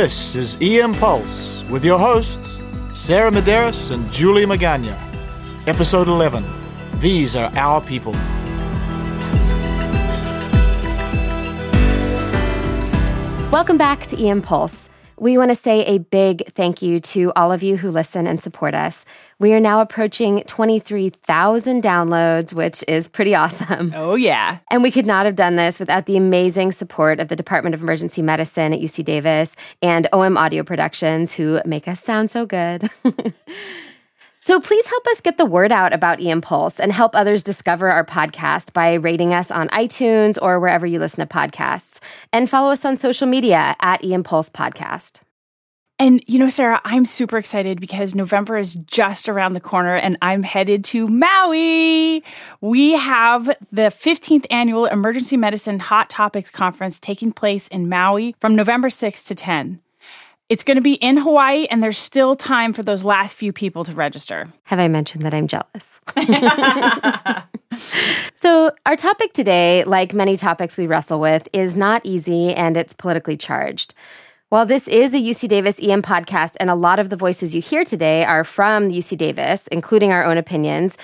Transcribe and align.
This 0.00 0.36
is 0.36 0.56
EM 0.60 0.94
Pulse 0.94 1.64
with 1.64 1.84
your 1.84 1.98
hosts, 1.98 2.60
Sarah 2.94 3.32
Medeiros 3.32 3.90
and 3.90 4.08
Julie 4.12 4.46
Magana. 4.46 4.96
Episode 5.66 6.06
11 6.06 6.44
These 7.00 7.34
Are 7.34 7.50
Our 7.56 7.80
People. 7.80 8.12
Welcome 13.50 13.76
back 13.76 14.06
to 14.06 14.24
EM 14.24 14.40
Pulse. 14.40 14.88
We 15.20 15.36
want 15.36 15.50
to 15.50 15.54
say 15.54 15.84
a 15.84 15.98
big 15.98 16.52
thank 16.52 16.80
you 16.80 17.00
to 17.00 17.32
all 17.34 17.50
of 17.50 17.62
you 17.62 17.76
who 17.76 17.90
listen 17.90 18.26
and 18.26 18.40
support 18.40 18.74
us. 18.74 19.04
We 19.40 19.52
are 19.52 19.60
now 19.60 19.80
approaching 19.80 20.44
23,000 20.44 21.82
downloads, 21.82 22.54
which 22.54 22.84
is 22.86 23.08
pretty 23.08 23.34
awesome. 23.34 23.92
Oh, 23.96 24.14
yeah. 24.14 24.58
And 24.70 24.82
we 24.82 24.90
could 24.90 25.06
not 25.06 25.26
have 25.26 25.34
done 25.34 25.56
this 25.56 25.80
without 25.80 26.06
the 26.06 26.16
amazing 26.16 26.72
support 26.72 27.18
of 27.20 27.28
the 27.28 27.36
Department 27.36 27.74
of 27.74 27.82
Emergency 27.82 28.22
Medicine 28.22 28.72
at 28.72 28.80
UC 28.80 29.04
Davis 29.04 29.56
and 29.82 30.06
OM 30.12 30.36
Audio 30.36 30.62
Productions, 30.62 31.34
who 31.34 31.60
make 31.64 31.88
us 31.88 32.00
sound 32.00 32.30
so 32.30 32.46
good. 32.46 32.88
So 34.40 34.60
please 34.60 34.86
help 34.86 35.06
us 35.08 35.20
get 35.20 35.36
the 35.36 35.46
word 35.46 35.72
out 35.72 35.92
about 35.92 36.22
EM 36.22 36.40
Pulse 36.40 36.78
and 36.78 36.92
help 36.92 37.14
others 37.14 37.42
discover 37.42 37.88
our 37.88 38.04
podcast 38.04 38.72
by 38.72 38.94
rating 38.94 39.34
us 39.34 39.50
on 39.50 39.68
iTunes 39.68 40.38
or 40.40 40.60
wherever 40.60 40.86
you 40.86 40.98
listen 40.98 41.26
to 41.26 41.32
podcasts. 41.32 42.00
And 42.32 42.48
follow 42.48 42.70
us 42.70 42.84
on 42.84 42.96
social 42.96 43.26
media 43.26 43.76
at 43.80 44.04
EM 44.04 44.22
Pulse 44.22 44.48
Podcast. 44.48 45.20
And 46.00 46.22
you 46.28 46.38
know, 46.38 46.48
Sarah, 46.48 46.80
I'm 46.84 47.04
super 47.04 47.38
excited 47.38 47.80
because 47.80 48.14
November 48.14 48.56
is 48.56 48.76
just 48.76 49.28
around 49.28 49.54
the 49.54 49.60
corner 49.60 49.96
and 49.96 50.16
I'm 50.22 50.44
headed 50.44 50.84
to 50.86 51.08
Maui. 51.08 52.22
We 52.60 52.92
have 52.92 53.46
the 53.72 53.90
15th 53.90 54.46
annual 54.50 54.86
Emergency 54.86 55.36
Medicine 55.36 55.80
Hot 55.80 56.08
Topics 56.08 56.50
Conference 56.50 57.00
taking 57.00 57.32
place 57.32 57.66
in 57.68 57.88
Maui 57.88 58.36
from 58.38 58.54
November 58.54 58.88
6th 58.88 59.26
to 59.26 59.34
10. 59.34 59.80
It's 60.48 60.64
going 60.64 60.76
to 60.76 60.82
be 60.82 60.94
in 60.94 61.18
Hawaii, 61.18 61.66
and 61.66 61.82
there's 61.82 61.98
still 61.98 62.34
time 62.34 62.72
for 62.72 62.82
those 62.82 63.04
last 63.04 63.36
few 63.36 63.52
people 63.52 63.84
to 63.84 63.92
register. 63.92 64.50
Have 64.64 64.78
I 64.78 64.88
mentioned 64.88 65.22
that 65.24 65.34
I'm 65.34 65.46
jealous? 65.46 66.00
so, 68.34 68.72
our 68.86 68.96
topic 68.96 69.34
today, 69.34 69.84
like 69.84 70.14
many 70.14 70.38
topics 70.38 70.78
we 70.78 70.86
wrestle 70.86 71.20
with, 71.20 71.48
is 71.52 71.76
not 71.76 72.00
easy 72.02 72.54
and 72.54 72.78
it's 72.78 72.94
politically 72.94 73.36
charged. 73.36 73.92
While 74.48 74.64
this 74.64 74.88
is 74.88 75.12
a 75.12 75.18
UC 75.18 75.48
Davis 75.48 75.78
EM 75.82 76.00
podcast, 76.00 76.54
and 76.58 76.70
a 76.70 76.74
lot 76.74 76.98
of 76.98 77.10
the 77.10 77.16
voices 77.16 77.54
you 77.54 77.60
hear 77.60 77.84
today 77.84 78.24
are 78.24 78.42
from 78.42 78.88
UC 78.88 79.18
Davis, 79.18 79.66
including 79.66 80.12
our 80.12 80.24
own 80.24 80.38
opinions, 80.38 80.96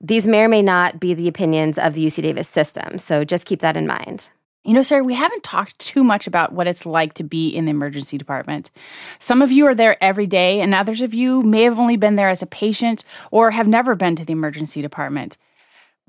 these 0.00 0.28
may 0.28 0.42
or 0.42 0.48
may 0.48 0.62
not 0.62 1.00
be 1.00 1.12
the 1.12 1.26
opinions 1.26 1.76
of 1.76 1.94
the 1.94 2.06
UC 2.06 2.22
Davis 2.22 2.46
system. 2.46 2.98
So, 2.98 3.24
just 3.24 3.46
keep 3.46 3.58
that 3.62 3.76
in 3.76 3.88
mind. 3.88 4.28
You 4.66 4.74
know, 4.74 4.82
sir, 4.82 5.00
we 5.00 5.14
haven't 5.14 5.44
talked 5.44 5.78
too 5.78 6.02
much 6.02 6.26
about 6.26 6.52
what 6.52 6.66
it's 6.66 6.84
like 6.84 7.14
to 7.14 7.22
be 7.22 7.50
in 7.50 7.66
the 7.66 7.70
emergency 7.70 8.18
department. 8.18 8.72
Some 9.20 9.40
of 9.40 9.52
you 9.52 9.64
are 9.68 9.76
there 9.76 9.96
every 10.02 10.26
day, 10.26 10.60
and 10.60 10.74
others 10.74 11.02
of 11.02 11.14
you 11.14 11.44
may 11.44 11.62
have 11.62 11.78
only 11.78 11.96
been 11.96 12.16
there 12.16 12.30
as 12.30 12.42
a 12.42 12.46
patient 12.46 13.04
or 13.30 13.52
have 13.52 13.68
never 13.68 13.94
been 13.94 14.16
to 14.16 14.24
the 14.24 14.32
emergency 14.32 14.82
department. 14.82 15.38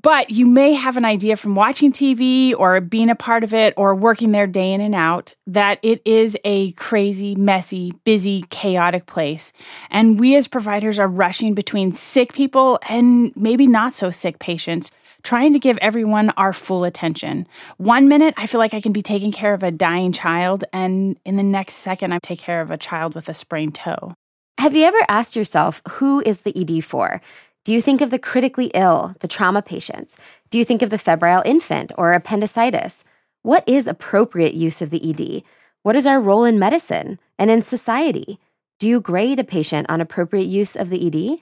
But 0.02 0.31
you 0.31 0.47
may 0.47 0.73
have 0.73 0.97
an 0.97 1.05
idea 1.05 1.35
from 1.35 1.53
watching 1.53 1.91
TV 1.91 2.55
or 2.58 2.81
being 2.81 3.11
a 3.11 3.16
part 3.16 3.44
of 3.44 3.53
it 3.53 3.75
or 3.78 3.94
working 3.94 4.31
there 4.31 4.47
day 4.47 4.73
in 4.73 4.81
and 4.81 4.95
out 4.95 5.35
that 5.45 5.78
it 5.83 6.02
is 6.03 6.35
a 6.44 6.72
crazy, 6.72 7.35
messy, 7.35 7.94
busy, 8.05 8.44
chaotic 8.50 9.05
place. 9.05 9.53
And 9.91 10.19
we 10.19 10.35
as 10.35 10.47
providers 10.47 10.97
are 10.97 11.08
rushing 11.08 11.53
between 11.53 11.94
sick 11.94 12.33
people 12.33 12.80
and 12.89 13.35
maybe 13.35 13.67
not 13.67 13.94
so 13.94 14.09
sick 14.09 14.39
patients 14.39 14.89
trying 15.23 15.53
to 15.53 15.59
give 15.59 15.77
everyone 15.77 16.29
our 16.31 16.53
full 16.53 16.83
attention. 16.83 17.47
One 17.78 18.07
minute, 18.07 18.33
I 18.38 18.47
feel 18.47 18.59
like 18.59 18.73
I 18.73 18.81
can 18.81 18.91
be 18.91 19.01
taking 19.01 19.31
care 19.31 19.53
of 19.53 19.63
a 19.63 19.72
dying 19.72 20.11
child, 20.11 20.63
and 20.72 21.19
in 21.25 21.35
the 21.35 21.44
next 21.44 21.75
second, 21.75 22.13
I 22.13 22.19
take 22.19 22.39
care 22.39 22.61
of 22.61 22.72
a 22.72 22.78
child 22.78 23.16
with 23.16 23.29
a 23.29 23.33
sprained 23.33 23.75
toe. 23.75 24.13
Have 24.59 24.75
you 24.75 24.85
ever 24.85 25.00
asked 25.07 25.35
yourself, 25.35 25.81
who 25.89 26.22
is 26.25 26.41
the 26.41 26.56
ED 26.59 26.83
for? 26.83 27.22
Do 27.63 27.73
you 27.73 27.81
think 27.81 28.01
of 28.01 28.11
the 28.11 28.19
critically 28.19 28.72
ill, 28.73 29.13
the 29.19 29.27
trauma 29.27 29.61
patients? 29.61 30.16
Do 30.50 30.57
you 30.57 30.66
think 30.66 30.81
of 30.81 30.89
the 30.89 30.97
febrile 30.97 31.44
infant 31.45 31.91
or 31.97 32.13
appendicitis? 32.13 33.03
What 33.44 33.67
is 33.67 33.88
appropriate 33.88 34.53
use 34.53 34.81
of 34.81 34.89
the 34.89 35.09
ED? 35.09 35.44
What 35.83 35.95
is 35.95 36.07
our 36.07 36.19
role 36.19 36.44
in 36.44 36.59
medicine 36.59 37.19
and 37.38 37.51
in 37.51 37.61
society? 37.61 38.39
Do 38.79 38.88
you 38.88 39.01
grade 39.01 39.39
a 39.39 39.44
patient 39.44 39.89
on 39.89 40.01
appropriate 40.01 40.47
use 40.47 40.75
of 40.75 40.89
the 40.89 41.07
ED? 41.07 41.39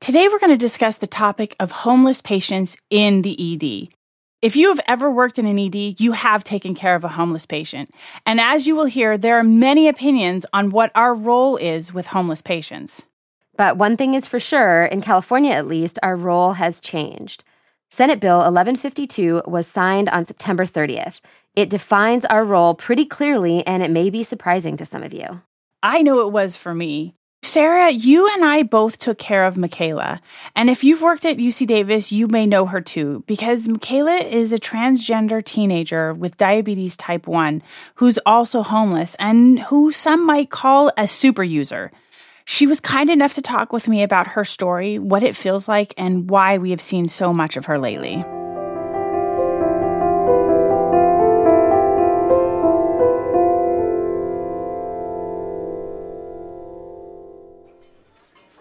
Today, 0.00 0.28
we're 0.28 0.38
going 0.38 0.52
to 0.52 0.58
discuss 0.58 0.98
the 0.98 1.06
topic 1.06 1.56
of 1.58 1.70
homeless 1.70 2.20
patients 2.20 2.76
in 2.90 3.22
the 3.22 3.32
ED. 3.54 3.88
If 4.42 4.54
you 4.54 4.68
have 4.68 4.80
ever 4.86 5.10
worked 5.10 5.38
in 5.38 5.46
an 5.46 5.58
ED, 5.58 6.00
you 6.00 6.12
have 6.12 6.44
taken 6.44 6.74
care 6.74 6.94
of 6.94 7.02
a 7.02 7.08
homeless 7.08 7.46
patient. 7.46 7.90
And 8.26 8.38
as 8.38 8.66
you 8.66 8.76
will 8.76 8.84
hear, 8.84 9.16
there 9.16 9.38
are 9.38 9.42
many 9.42 9.88
opinions 9.88 10.44
on 10.52 10.70
what 10.70 10.92
our 10.94 11.14
role 11.14 11.56
is 11.56 11.94
with 11.94 12.08
homeless 12.08 12.42
patients. 12.42 13.06
But 13.56 13.78
one 13.78 13.96
thing 13.96 14.12
is 14.12 14.26
for 14.26 14.38
sure, 14.38 14.84
in 14.84 15.00
California 15.00 15.52
at 15.52 15.66
least, 15.66 15.98
our 16.02 16.14
role 16.14 16.52
has 16.52 16.80
changed. 16.80 17.42
Senate 17.88 18.20
Bill 18.20 18.38
1152 18.38 19.42
was 19.46 19.66
signed 19.66 20.10
on 20.10 20.26
September 20.26 20.66
30th. 20.66 21.22
It 21.54 21.70
defines 21.70 22.26
our 22.26 22.44
role 22.44 22.74
pretty 22.74 23.06
clearly, 23.06 23.66
and 23.66 23.82
it 23.82 23.90
may 23.90 24.10
be 24.10 24.22
surprising 24.24 24.76
to 24.76 24.84
some 24.84 25.02
of 25.02 25.14
you. 25.14 25.40
I 25.82 26.02
know 26.02 26.20
it 26.20 26.32
was 26.32 26.54
for 26.54 26.74
me. 26.74 27.14
Sarah, 27.46 27.90
you 27.90 28.28
and 28.34 28.44
I 28.44 28.64
both 28.64 28.98
took 28.98 29.18
care 29.18 29.44
of 29.44 29.56
Michaela. 29.56 30.20
And 30.56 30.68
if 30.68 30.82
you've 30.82 31.00
worked 31.00 31.24
at 31.24 31.36
UC 31.36 31.68
Davis, 31.68 32.10
you 32.10 32.26
may 32.26 32.44
know 32.44 32.66
her 32.66 32.80
too, 32.80 33.22
because 33.28 33.68
Michaela 33.68 34.16
is 34.16 34.52
a 34.52 34.58
transgender 34.58 35.42
teenager 35.42 36.12
with 36.12 36.36
diabetes 36.36 36.96
type 36.96 37.28
1 37.28 37.62
who's 37.94 38.18
also 38.26 38.62
homeless 38.62 39.14
and 39.20 39.60
who 39.60 39.92
some 39.92 40.26
might 40.26 40.50
call 40.50 40.90
a 40.98 41.06
super 41.06 41.44
user. 41.44 41.92
She 42.44 42.66
was 42.66 42.80
kind 42.80 43.08
enough 43.08 43.34
to 43.34 43.42
talk 43.42 43.72
with 43.72 43.86
me 43.86 44.02
about 44.02 44.26
her 44.26 44.44
story, 44.44 44.98
what 44.98 45.22
it 45.22 45.36
feels 45.36 45.68
like, 45.68 45.94
and 45.96 46.28
why 46.28 46.58
we 46.58 46.70
have 46.70 46.80
seen 46.80 47.06
so 47.06 47.32
much 47.32 47.56
of 47.56 47.66
her 47.66 47.78
lately. 47.78 48.24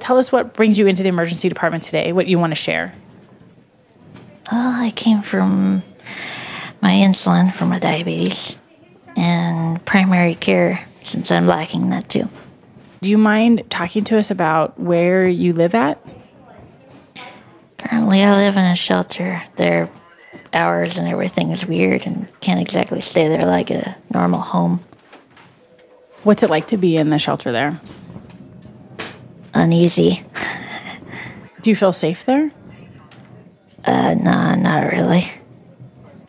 Tell 0.06 0.20
us 0.20 0.32
what 0.32 0.54
brings 0.54 0.78
you 0.78 0.86
into 0.86 1.02
the 1.02 1.10
emergency 1.10 1.50
department 1.50 1.82
today, 1.82 2.14
what 2.14 2.28
you 2.28 2.38
want 2.38 2.52
to 2.52 2.56
share. 2.56 2.94
Well, 4.52 4.84
I 4.84 4.92
came 4.92 5.24
from 5.24 5.82
my 6.80 6.92
insulin 6.92 7.52
for 7.52 7.66
my 7.66 7.80
diabetes 7.80 8.56
and 9.16 9.84
primary 9.84 10.36
care 10.36 10.86
since 11.02 11.32
I'm 11.32 11.48
lacking 11.48 11.90
that 11.90 12.08
too. 12.08 12.30
Do 13.02 13.10
you 13.10 13.18
mind 13.18 13.64
talking 13.72 14.04
to 14.04 14.20
us 14.20 14.30
about 14.30 14.80
where 14.80 15.28
you 15.28 15.54
live 15.54 15.74
at? 15.74 16.00
Currently, 17.80 18.22
I 18.22 18.32
live 18.34 18.58
in 18.58 18.66
a 18.66 18.76
shelter. 18.76 19.42
Their 19.58 19.90
hours 20.54 21.00
and 21.00 21.08
everything 21.08 21.50
is 21.50 21.66
weird 21.66 22.06
and 22.06 22.28
can't 22.42 22.62
exactly 22.62 23.02
stay 23.02 23.28
there 23.28 23.48
like 23.48 23.72
a 23.72 23.98
normal 24.14 24.42
home. 24.42 24.82
What's 26.22 26.44
it 26.44 26.52
like 26.52 26.68
to 26.68 26.78
be 26.78 26.96
in 26.96 27.10
the 27.10 27.18
shelter 27.18 27.52
there? 27.52 27.82
Uneasy. 29.56 30.24
Do 31.62 31.70
you 31.72 31.76
feel 31.76 31.94
safe 31.94 32.26
there? 32.26 32.52
Uh, 33.84 34.14
nah, 34.14 34.56
not 34.56 34.92
really. 34.92 35.32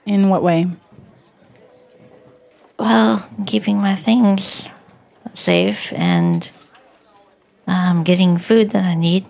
In 0.07 0.31
what 0.31 0.43
way? 0.43 0.67
Well, 2.79 3.29
keeping 3.47 3.79
my 3.79 3.97
things 3.97 4.69
safe 5.35 5.93
and 5.93 6.49
um, 7.67 8.05
getting 8.05 8.39
food 8.39 8.71
that 8.71 8.85
I 8.85 8.95
need. 8.95 9.27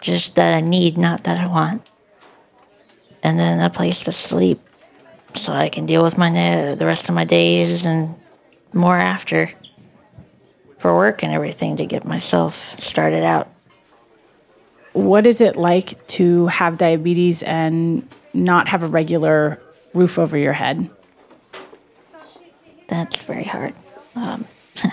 Just 0.00 0.34
that 0.36 0.54
I 0.54 0.60
need, 0.60 0.96
not 0.96 1.24
that 1.24 1.38
I 1.38 1.46
want. 1.46 1.86
And 3.22 3.38
then 3.38 3.60
a 3.60 3.70
place 3.70 4.00
to 4.02 4.12
sleep 4.12 4.60
so 5.34 5.52
I 5.52 5.68
can 5.68 5.86
deal 5.86 6.02
with 6.02 6.18
my 6.18 6.30
the 6.74 6.86
rest 6.86 7.08
of 7.08 7.14
my 7.14 7.24
days 7.24 7.86
and 7.86 8.14
more 8.72 8.98
after 8.98 9.50
for 10.82 10.92
work 10.96 11.22
and 11.22 11.32
everything 11.32 11.76
to 11.76 11.86
get 11.86 12.04
myself 12.04 12.76
started 12.80 13.22
out. 13.22 13.48
What 14.94 15.28
is 15.28 15.40
it 15.40 15.54
like 15.54 16.04
to 16.18 16.48
have 16.48 16.76
diabetes 16.76 17.44
and 17.44 18.06
not 18.34 18.66
have 18.66 18.82
a 18.82 18.88
regular 18.88 19.62
roof 19.94 20.18
over 20.18 20.36
your 20.36 20.54
head? 20.54 20.90
That's 22.88 23.14
very 23.14 23.44
hard. 23.44 23.74
Um, 24.16 24.44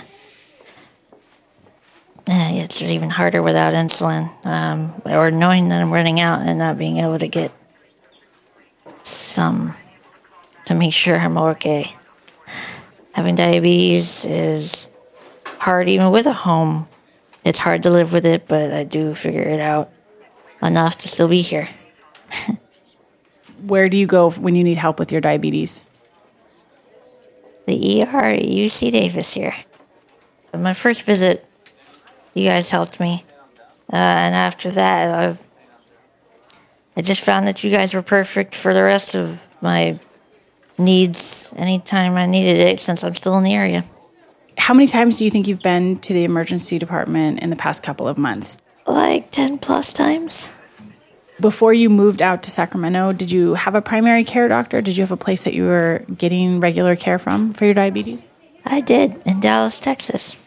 it's 2.28 2.80
even 2.80 3.10
harder 3.10 3.42
without 3.42 3.72
insulin, 3.72 4.30
um, 4.46 5.02
or 5.04 5.32
knowing 5.32 5.70
that 5.70 5.82
I'm 5.82 5.90
running 5.90 6.20
out 6.20 6.42
and 6.42 6.56
not 6.60 6.78
being 6.78 6.98
able 6.98 7.18
to 7.18 7.26
get 7.26 7.50
some 9.02 9.74
to 10.66 10.74
make 10.76 10.92
sure 10.92 11.16
I'm 11.16 11.36
okay. 11.36 11.96
Having 13.10 13.34
diabetes 13.34 14.24
is 14.24 14.86
hard 15.60 15.88
even 15.90 16.10
with 16.10 16.26
a 16.26 16.32
home. 16.32 16.88
It's 17.44 17.58
hard 17.58 17.82
to 17.84 17.90
live 17.90 18.12
with 18.12 18.24
it, 18.24 18.48
but 18.48 18.72
I 18.72 18.84
do 18.84 19.14
figure 19.14 19.42
it 19.42 19.60
out 19.60 19.92
enough 20.62 20.98
to 20.98 21.08
still 21.08 21.28
be 21.28 21.42
here. 21.42 21.68
Where 23.62 23.88
do 23.90 23.96
you 23.96 24.06
go 24.06 24.30
when 24.30 24.54
you 24.54 24.64
need 24.64 24.78
help 24.78 24.98
with 24.98 25.12
your 25.12 25.20
diabetes? 25.20 25.84
The 27.66 28.02
ER 28.02 28.16
at 28.16 28.42
UC 28.42 28.90
Davis 28.92 29.34
here. 29.34 29.54
My 30.54 30.72
first 30.72 31.02
visit, 31.02 31.46
you 32.34 32.48
guys 32.48 32.70
helped 32.70 32.98
me. 32.98 33.24
Uh, 33.92 33.96
and 33.96 34.34
after 34.34 34.70
that, 34.70 35.14
I've, 35.14 35.38
I 36.96 37.02
just 37.02 37.20
found 37.20 37.46
that 37.46 37.62
you 37.62 37.70
guys 37.70 37.92
were 37.92 38.02
perfect 38.02 38.54
for 38.54 38.72
the 38.72 38.82
rest 38.82 39.14
of 39.14 39.40
my 39.60 39.98
needs 40.78 41.52
anytime 41.54 42.16
I 42.16 42.24
needed 42.24 42.56
it 42.56 42.80
since 42.80 43.04
I'm 43.04 43.14
still 43.14 43.36
in 43.36 43.44
the 43.44 43.52
area. 43.52 43.84
How 44.70 44.74
many 44.74 44.86
times 44.86 45.16
do 45.16 45.24
you 45.24 45.32
think 45.32 45.48
you've 45.48 45.62
been 45.62 45.98
to 45.98 46.12
the 46.12 46.22
emergency 46.22 46.78
department 46.78 47.40
in 47.40 47.50
the 47.50 47.56
past 47.56 47.82
couple 47.82 48.06
of 48.06 48.16
months? 48.16 48.56
Like 48.86 49.32
10 49.32 49.58
plus 49.58 49.92
times. 49.92 50.56
Before 51.40 51.74
you 51.74 51.90
moved 51.90 52.22
out 52.22 52.44
to 52.44 52.52
Sacramento, 52.52 53.10
did 53.10 53.32
you 53.32 53.54
have 53.54 53.74
a 53.74 53.82
primary 53.82 54.22
care 54.22 54.46
doctor? 54.46 54.80
Did 54.80 54.96
you 54.96 55.02
have 55.02 55.10
a 55.10 55.16
place 55.16 55.42
that 55.42 55.54
you 55.54 55.64
were 55.64 56.04
getting 56.16 56.60
regular 56.60 56.94
care 56.94 57.18
from 57.18 57.52
for 57.52 57.64
your 57.64 57.74
diabetes? 57.74 58.24
I 58.64 58.80
did 58.80 59.20
in 59.26 59.40
Dallas, 59.40 59.80
Texas. 59.80 60.40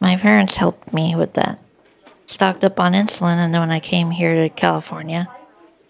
My 0.00 0.16
parents 0.16 0.56
helped 0.56 0.92
me 0.92 1.14
with 1.14 1.34
that. 1.34 1.60
Stocked 2.26 2.64
up 2.64 2.80
on 2.80 2.92
insulin, 2.92 3.36
and 3.36 3.54
then 3.54 3.60
when 3.60 3.70
I 3.70 3.78
came 3.78 4.10
here 4.10 4.34
to 4.34 4.48
California, 4.48 5.28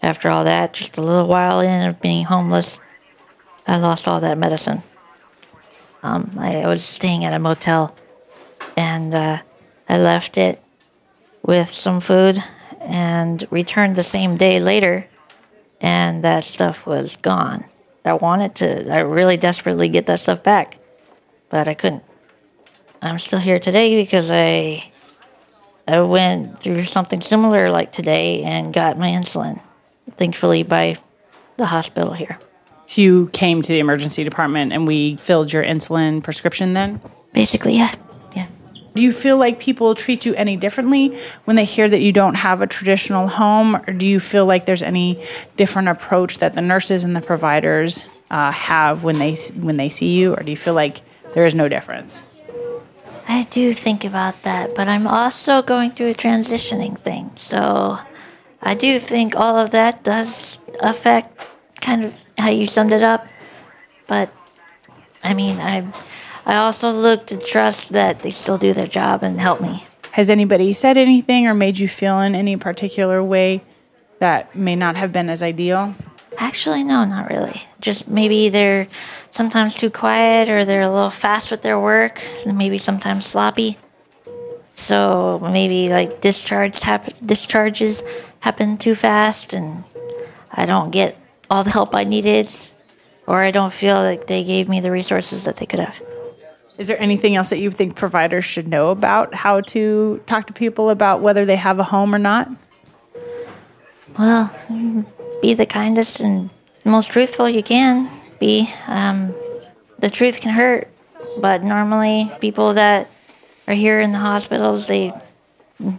after 0.02 0.28
all 0.28 0.44
that, 0.44 0.74
just 0.74 0.98
a 0.98 1.00
little 1.00 1.28
while 1.28 1.60
in 1.60 1.88
of 1.88 1.98
being 2.02 2.26
homeless, 2.26 2.78
I 3.66 3.78
lost 3.78 4.06
all 4.06 4.20
that 4.20 4.36
medicine. 4.36 4.82
Um, 6.06 6.38
I 6.38 6.66
was 6.68 6.84
staying 6.84 7.24
at 7.24 7.34
a 7.34 7.40
motel, 7.40 7.92
and 8.76 9.12
uh, 9.12 9.42
I 9.88 9.98
left 9.98 10.38
it 10.38 10.62
with 11.42 11.68
some 11.68 11.98
food 11.98 12.42
and 12.80 13.44
returned 13.50 13.96
the 13.96 14.04
same 14.04 14.36
day 14.36 14.60
later, 14.60 15.08
and 15.80 16.22
that 16.22 16.44
stuff 16.44 16.86
was 16.86 17.16
gone. 17.16 17.64
I 18.04 18.12
wanted 18.12 18.54
to, 18.56 18.88
I 18.88 19.00
really 19.00 19.36
desperately 19.36 19.88
get 19.88 20.06
that 20.06 20.20
stuff 20.20 20.44
back, 20.44 20.78
but 21.48 21.66
I 21.66 21.74
couldn't. 21.74 22.04
I'm 23.02 23.18
still 23.18 23.40
here 23.40 23.58
today 23.58 23.96
because 23.96 24.30
I 24.30 24.92
I 25.88 26.00
went 26.02 26.60
through 26.60 26.84
something 26.84 27.20
similar 27.20 27.68
like 27.68 27.90
today 27.90 28.44
and 28.44 28.72
got 28.72 28.96
my 28.96 29.08
insulin, 29.08 29.60
thankfully 30.16 30.62
by 30.62 30.96
the 31.56 31.66
hospital 31.66 32.12
here. 32.12 32.38
So 32.86 33.00
you 33.00 33.28
came 33.32 33.62
to 33.62 33.72
the 33.72 33.80
emergency 33.80 34.24
department 34.24 34.72
and 34.72 34.86
we 34.86 35.16
filled 35.16 35.52
your 35.52 35.64
insulin 35.64 36.22
prescription 36.22 36.72
then? 36.72 37.00
Basically, 37.32 37.76
yeah. 37.76 37.92
Yeah. 38.34 38.46
Do 38.94 39.02
you 39.02 39.12
feel 39.12 39.36
like 39.36 39.60
people 39.60 39.94
treat 39.94 40.24
you 40.24 40.34
any 40.34 40.56
differently 40.56 41.18
when 41.44 41.56
they 41.56 41.64
hear 41.64 41.88
that 41.88 42.00
you 42.00 42.12
don't 42.12 42.34
have 42.34 42.62
a 42.62 42.66
traditional 42.66 43.28
home? 43.28 43.76
Or 43.76 43.92
do 43.92 44.08
you 44.08 44.20
feel 44.20 44.46
like 44.46 44.66
there's 44.66 44.82
any 44.82 45.22
different 45.56 45.88
approach 45.88 46.38
that 46.38 46.54
the 46.54 46.62
nurses 46.62 47.04
and 47.04 47.14
the 47.14 47.20
providers 47.20 48.06
uh, 48.30 48.52
have 48.52 49.02
when 49.04 49.18
they, 49.18 49.34
when 49.54 49.76
they 49.76 49.88
see 49.88 50.14
you? 50.14 50.34
Or 50.34 50.42
do 50.42 50.50
you 50.50 50.56
feel 50.56 50.74
like 50.74 51.02
there 51.34 51.44
is 51.44 51.54
no 51.54 51.68
difference? 51.68 52.22
I 53.28 53.42
do 53.50 53.72
think 53.72 54.04
about 54.04 54.42
that, 54.44 54.76
but 54.76 54.86
I'm 54.86 55.08
also 55.08 55.60
going 55.60 55.90
through 55.90 56.10
a 56.10 56.14
transitioning 56.14 56.98
thing. 56.98 57.32
So 57.34 57.98
I 58.62 58.74
do 58.74 59.00
think 59.00 59.34
all 59.34 59.58
of 59.58 59.72
that 59.72 60.04
does 60.04 60.60
affect 60.80 61.44
kind 61.80 62.04
of 62.04 62.14
how 62.38 62.50
you 62.50 62.66
summed 62.66 62.92
it 62.92 63.02
up. 63.02 63.26
But 64.06 64.32
I 65.22 65.34
mean, 65.34 65.58
I 65.58 65.86
I 66.44 66.56
also 66.56 66.90
look 66.90 67.26
to 67.26 67.36
trust 67.36 67.90
that 67.90 68.20
they 68.20 68.30
still 68.30 68.58
do 68.58 68.72
their 68.72 68.86
job 68.86 69.22
and 69.22 69.40
help 69.40 69.60
me. 69.60 69.84
Has 70.12 70.30
anybody 70.30 70.72
said 70.72 70.96
anything 70.96 71.46
or 71.46 71.54
made 71.54 71.78
you 71.78 71.88
feel 71.88 72.20
in 72.20 72.34
any 72.34 72.56
particular 72.56 73.22
way 73.22 73.62
that 74.20 74.54
may 74.54 74.76
not 74.76 74.96
have 74.96 75.12
been 75.12 75.28
as 75.28 75.42
ideal? 75.42 75.94
Actually, 76.38 76.84
no, 76.84 77.04
not 77.04 77.28
really. 77.30 77.62
Just 77.80 78.08
maybe 78.08 78.48
they're 78.48 78.88
sometimes 79.30 79.74
too 79.74 79.90
quiet 79.90 80.48
or 80.48 80.64
they're 80.64 80.82
a 80.82 80.90
little 80.90 81.10
fast 81.10 81.50
with 81.50 81.62
their 81.62 81.78
work, 81.80 82.22
and 82.46 82.56
maybe 82.56 82.78
sometimes 82.78 83.26
sloppy. 83.26 83.76
So 84.74 85.40
maybe 85.42 85.88
like 85.88 86.20
discharge 86.20 86.80
hap- 86.80 87.14
discharges 87.24 88.02
happen 88.40 88.76
too 88.78 88.94
fast, 88.94 89.52
and 89.52 89.84
I 90.52 90.66
don't 90.66 90.90
get 90.90 91.16
all 91.50 91.64
the 91.64 91.70
help 91.70 91.94
I 91.94 92.04
needed, 92.04 92.52
or 93.26 93.42
I 93.42 93.50
don't 93.50 93.72
feel 93.72 93.96
like 93.96 94.26
they 94.26 94.44
gave 94.44 94.68
me 94.68 94.80
the 94.80 94.90
resources 94.90 95.44
that 95.44 95.56
they 95.56 95.66
could 95.66 95.80
have. 95.80 96.00
Is 96.78 96.88
there 96.88 97.00
anything 97.00 97.36
else 97.36 97.50
that 97.50 97.58
you 97.58 97.70
think 97.70 97.96
providers 97.96 98.44
should 98.44 98.68
know 98.68 98.90
about 98.90 99.34
how 99.34 99.62
to 99.62 100.22
talk 100.26 100.46
to 100.48 100.52
people 100.52 100.90
about 100.90 101.22
whether 101.22 101.44
they 101.44 101.56
have 101.56 101.78
a 101.78 101.84
home 101.84 102.14
or 102.14 102.18
not? 102.18 102.50
Well, 104.18 104.54
be 105.40 105.54
the 105.54 105.66
kindest 105.66 106.20
and 106.20 106.50
most 106.84 107.10
truthful 107.10 107.48
you 107.48 107.62
can 107.62 108.10
be. 108.38 108.72
Um, 108.86 109.34
the 109.98 110.10
truth 110.10 110.40
can 110.40 110.54
hurt, 110.54 110.88
but 111.38 111.62
normally 111.62 112.30
people 112.40 112.74
that 112.74 113.08
are 113.66 113.74
here 113.74 114.00
in 114.00 114.12
the 114.12 114.18
hospitals 114.18 114.86
they 114.86 115.12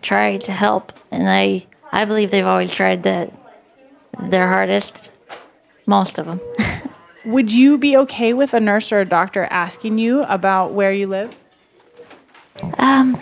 try 0.01 0.37
to 0.37 0.51
help, 0.51 0.93
and 1.11 1.27
I 1.29 1.65
I 1.91 2.05
believe 2.05 2.31
they've 2.31 2.45
always 2.45 2.73
tried 2.73 3.03
that 3.03 3.33
their 4.19 4.47
hardest. 4.47 5.11
Most 5.87 6.19
of 6.19 6.27
them. 6.27 6.39
Would 7.25 7.51
you 7.51 7.77
be 7.77 7.97
okay 7.97 8.33
with 8.33 8.53
a 8.53 8.59
nurse 8.59 8.91
or 8.91 8.99
a 8.99 9.05
doctor 9.05 9.45
asking 9.49 9.97
you 9.97 10.21
about 10.23 10.73
where 10.73 10.91
you 10.91 11.07
live? 11.07 11.35
Um, 12.77 13.19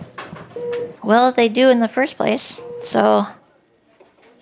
well, 1.03 1.31
they 1.31 1.47
do 1.47 1.69
in 1.69 1.79
the 1.79 1.87
first 1.87 2.17
place. 2.17 2.61
So, 2.81 3.25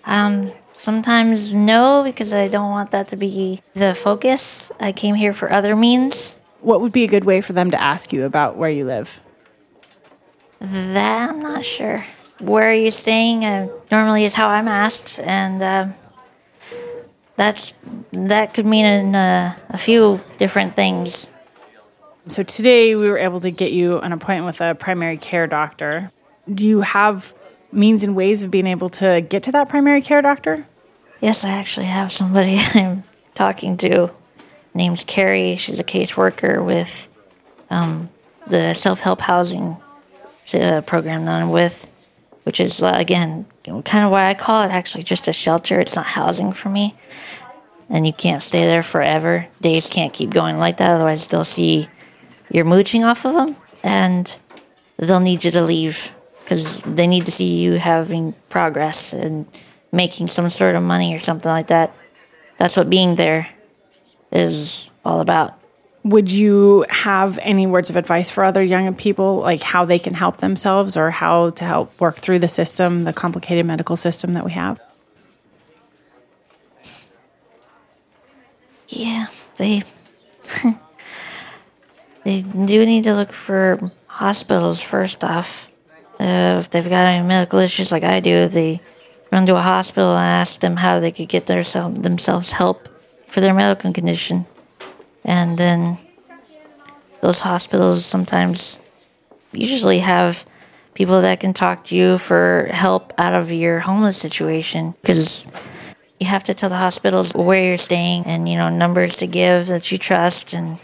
um, 0.04 0.52
sometimes 0.72 1.54
no, 1.54 2.02
because 2.02 2.32
I 2.32 2.48
don't 2.48 2.70
want 2.70 2.90
that 2.90 3.08
to 3.08 3.16
be 3.16 3.62
the 3.74 3.94
focus. 3.94 4.72
I 4.80 4.92
came 4.92 5.14
here 5.14 5.32
for 5.32 5.52
other 5.52 5.76
means. 5.76 6.36
What 6.60 6.80
would 6.80 6.92
be 6.92 7.04
a 7.04 7.08
good 7.08 7.24
way 7.24 7.40
for 7.40 7.52
them 7.52 7.70
to 7.70 7.80
ask 7.80 8.12
you 8.12 8.24
about 8.24 8.56
where 8.56 8.70
you 8.70 8.84
live? 8.84 9.20
That 10.60 11.30
I'm 11.30 11.40
not 11.40 11.64
sure. 11.64 12.04
Where 12.40 12.70
are 12.70 12.74
you 12.74 12.90
staying? 12.90 13.44
Uh, 13.44 13.68
normally 13.90 14.24
is 14.24 14.34
how 14.34 14.48
I'm 14.48 14.68
asked, 14.68 15.20
and 15.20 15.62
uh, 15.62 15.88
that's 17.36 17.74
that 18.12 18.54
could 18.54 18.66
mean 18.66 18.84
in, 18.84 19.14
uh, 19.14 19.56
a 19.68 19.78
few 19.78 20.20
different 20.38 20.76
things. 20.76 21.28
So 22.28 22.42
today 22.42 22.94
we 22.94 23.08
were 23.08 23.18
able 23.18 23.40
to 23.40 23.50
get 23.50 23.72
you 23.72 23.98
an 23.98 24.12
appointment 24.12 24.46
with 24.46 24.60
a 24.60 24.74
primary 24.74 25.18
care 25.18 25.46
doctor. 25.46 26.10
Do 26.52 26.66
you 26.66 26.80
have 26.80 27.34
means 27.70 28.02
and 28.02 28.16
ways 28.16 28.42
of 28.42 28.50
being 28.50 28.66
able 28.66 28.88
to 28.88 29.20
get 29.20 29.42
to 29.44 29.52
that 29.52 29.68
primary 29.68 30.00
care 30.00 30.22
doctor? 30.22 30.66
Yes, 31.20 31.44
I 31.44 31.50
actually 31.50 31.86
have 31.86 32.12
somebody 32.12 32.58
I'm 32.74 33.02
talking 33.34 33.76
to. 33.78 34.10
Name's 34.72 35.04
Carrie. 35.04 35.56
She's 35.56 35.78
a 35.78 35.84
caseworker 35.84 36.64
with 36.64 37.08
um, 37.70 38.08
the 38.46 38.74
self 38.74 39.00
help 39.00 39.20
housing 39.20 39.76
uh, 40.52 40.82
program 40.82 41.24
that 41.24 41.42
I'm 41.42 41.50
with, 41.50 41.86
which 42.44 42.60
is 42.60 42.82
uh, 42.82 42.92
again 42.94 43.46
kind 43.84 44.04
of 44.04 44.10
why 44.10 44.28
I 44.28 44.34
call 44.34 44.62
it 44.62 44.70
actually 44.70 45.04
just 45.04 45.28
a 45.28 45.32
shelter. 45.32 45.80
It's 45.80 45.96
not 45.96 46.06
housing 46.06 46.52
for 46.52 46.68
me, 46.68 46.94
and 47.90 48.06
you 48.06 48.12
can't 48.12 48.42
stay 48.42 48.66
there 48.66 48.82
forever. 48.82 49.46
Days 49.60 49.90
can't 49.90 50.12
keep 50.12 50.30
going 50.30 50.58
like 50.58 50.76
that, 50.78 50.90
otherwise 50.90 51.26
they'll 51.26 51.44
see 51.44 51.88
you're 52.50 52.64
mooching 52.64 53.04
off 53.04 53.24
of 53.24 53.34
them, 53.34 53.56
and 53.82 54.38
they'll 54.96 55.20
need 55.20 55.44
you 55.44 55.50
to 55.50 55.62
leave 55.62 56.12
because 56.44 56.80
they 56.82 57.06
need 57.06 57.24
to 57.24 57.32
see 57.32 57.58
you 57.60 57.72
having 57.72 58.34
progress 58.50 59.12
and 59.12 59.46
making 59.90 60.28
some 60.28 60.48
sort 60.50 60.74
of 60.74 60.82
money 60.82 61.14
or 61.14 61.18
something 61.18 61.50
like 61.50 61.68
that. 61.68 61.94
That's 62.58 62.76
what 62.76 62.90
being 62.90 63.16
there 63.16 63.48
is 64.30 64.90
all 65.04 65.20
about. 65.20 65.58
Would 66.04 66.30
you 66.30 66.84
have 66.90 67.38
any 67.40 67.66
words 67.66 67.88
of 67.88 67.96
advice 67.96 68.30
for 68.30 68.44
other 68.44 68.62
young 68.62 68.94
people, 68.94 69.38
like 69.38 69.62
how 69.62 69.86
they 69.86 69.98
can 69.98 70.12
help 70.12 70.36
themselves 70.36 70.96
or 70.98 71.10
how 71.10 71.50
to 71.50 71.64
help 71.64 71.98
work 71.98 72.16
through 72.16 72.40
the 72.40 72.48
system, 72.48 73.04
the 73.04 73.12
complicated 73.12 73.64
medical 73.64 73.96
system 73.96 74.34
that 74.34 74.44
we 74.44 74.52
have? 74.52 74.78
Yeah, 78.88 79.26
they 79.56 79.82
they 82.24 82.42
do 82.42 82.86
need 82.86 83.04
to 83.04 83.14
look 83.14 83.32
for 83.32 83.90
hospitals 84.06 84.80
first 84.80 85.24
off. 85.24 85.68
Uh, 86.20 86.58
if 86.60 86.70
they've 86.70 86.88
got 86.88 87.06
any 87.06 87.26
medical 87.26 87.58
issues 87.58 87.90
like 87.90 88.04
I 88.04 88.20
do, 88.20 88.46
they 88.46 88.80
run 89.32 89.46
to 89.46 89.56
a 89.56 89.62
hospital 89.62 90.16
and 90.16 90.26
ask 90.26 90.60
them 90.60 90.76
how 90.76 91.00
they 91.00 91.10
could 91.10 91.28
get 91.28 91.46
their 91.46 91.62
themselves 91.62 92.52
help 92.52 92.88
for 93.26 93.40
their 93.40 93.54
medical 93.54 93.92
condition. 93.92 94.46
And 95.24 95.58
then 95.58 95.98
those 97.20 97.40
hospitals 97.40 98.04
sometimes 98.04 98.78
usually 99.52 100.00
have 100.00 100.44
people 100.94 101.20
that 101.22 101.40
can 101.40 101.54
talk 101.54 101.86
to 101.86 101.96
you 101.96 102.18
for 102.18 102.68
help 102.70 103.12
out 103.18 103.34
of 103.34 103.50
your 103.50 103.80
homeless 103.80 104.16
situation 104.16 104.94
because 105.00 105.46
you 106.20 106.26
have 106.26 106.44
to 106.44 106.54
tell 106.54 106.68
the 106.68 106.76
hospitals 106.76 107.32
where 107.34 107.64
you're 107.64 107.78
staying 107.78 108.26
and 108.26 108.48
you 108.48 108.56
know 108.56 108.68
numbers 108.68 109.16
to 109.16 109.26
give 109.26 109.66
that 109.66 109.90
you 109.90 109.98
trust 109.98 110.52
and 110.52 110.78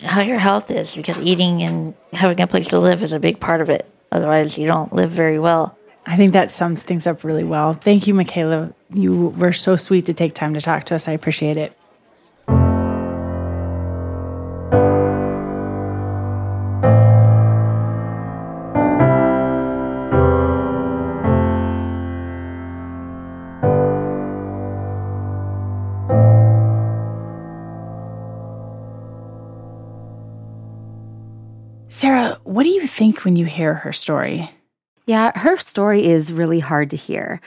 how 0.00 0.20
your 0.20 0.38
health 0.38 0.70
is 0.70 0.96
because 0.96 1.20
eating 1.20 1.62
and 1.62 1.94
having 2.12 2.40
a 2.40 2.46
place 2.46 2.68
to 2.68 2.80
live 2.80 3.02
is 3.02 3.12
a 3.12 3.20
big 3.20 3.38
part 3.38 3.60
of 3.60 3.70
it 3.70 3.88
otherwise 4.10 4.58
you 4.58 4.66
don't 4.66 4.92
live 4.92 5.10
very 5.10 5.38
well 5.38 5.78
I 6.04 6.16
think 6.16 6.32
that 6.32 6.50
sums 6.50 6.82
things 6.82 7.06
up 7.06 7.22
really 7.22 7.44
well. 7.44 7.74
Thank 7.74 8.06
you, 8.06 8.14
Michaela. 8.14 8.74
You 8.92 9.28
were 9.28 9.52
so 9.52 9.76
sweet 9.76 10.06
to 10.06 10.14
take 10.14 10.34
time 10.34 10.54
to 10.54 10.60
talk 10.60 10.84
to 10.86 10.94
us. 10.94 11.06
I 11.06 11.12
appreciate 11.12 11.56
it. 11.56 11.76
Sarah, 32.02 32.40
what 32.42 32.64
do 32.64 32.68
you 32.68 32.84
think 32.88 33.24
when 33.24 33.36
you 33.36 33.44
hear 33.44 33.74
her 33.74 33.92
story? 33.92 34.50
Yeah, 35.06 35.38
her 35.38 35.56
story 35.56 36.04
is 36.04 36.32
really 36.32 36.58
hard 36.58 36.90
to 36.90 36.96
hear. 36.96 37.40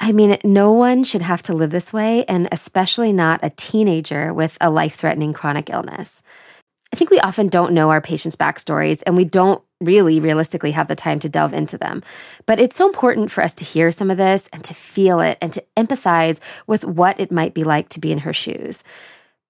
I 0.00 0.10
mean, 0.10 0.36
no 0.42 0.72
one 0.72 1.04
should 1.04 1.22
have 1.22 1.42
to 1.42 1.54
live 1.54 1.70
this 1.70 1.92
way, 1.92 2.24
and 2.24 2.48
especially 2.50 3.12
not 3.12 3.38
a 3.44 3.50
teenager 3.50 4.34
with 4.34 4.58
a 4.60 4.68
life 4.68 4.96
threatening 4.96 5.32
chronic 5.32 5.70
illness. 5.70 6.24
I 6.92 6.96
think 6.96 7.10
we 7.10 7.20
often 7.20 7.46
don't 7.46 7.72
know 7.72 7.90
our 7.90 8.00
patients' 8.00 8.34
backstories, 8.34 9.04
and 9.06 9.16
we 9.16 9.24
don't 9.24 9.62
really 9.80 10.18
realistically 10.18 10.72
have 10.72 10.88
the 10.88 10.96
time 10.96 11.20
to 11.20 11.28
delve 11.28 11.54
into 11.54 11.78
them. 11.78 12.02
But 12.46 12.58
it's 12.58 12.74
so 12.74 12.88
important 12.88 13.30
for 13.30 13.44
us 13.44 13.54
to 13.54 13.64
hear 13.64 13.92
some 13.92 14.10
of 14.10 14.16
this 14.16 14.48
and 14.52 14.64
to 14.64 14.74
feel 14.74 15.20
it 15.20 15.38
and 15.40 15.52
to 15.52 15.64
empathize 15.76 16.40
with 16.66 16.84
what 16.84 17.20
it 17.20 17.30
might 17.30 17.54
be 17.54 17.62
like 17.62 17.90
to 17.90 18.00
be 18.00 18.10
in 18.10 18.18
her 18.18 18.32
shoes. 18.32 18.82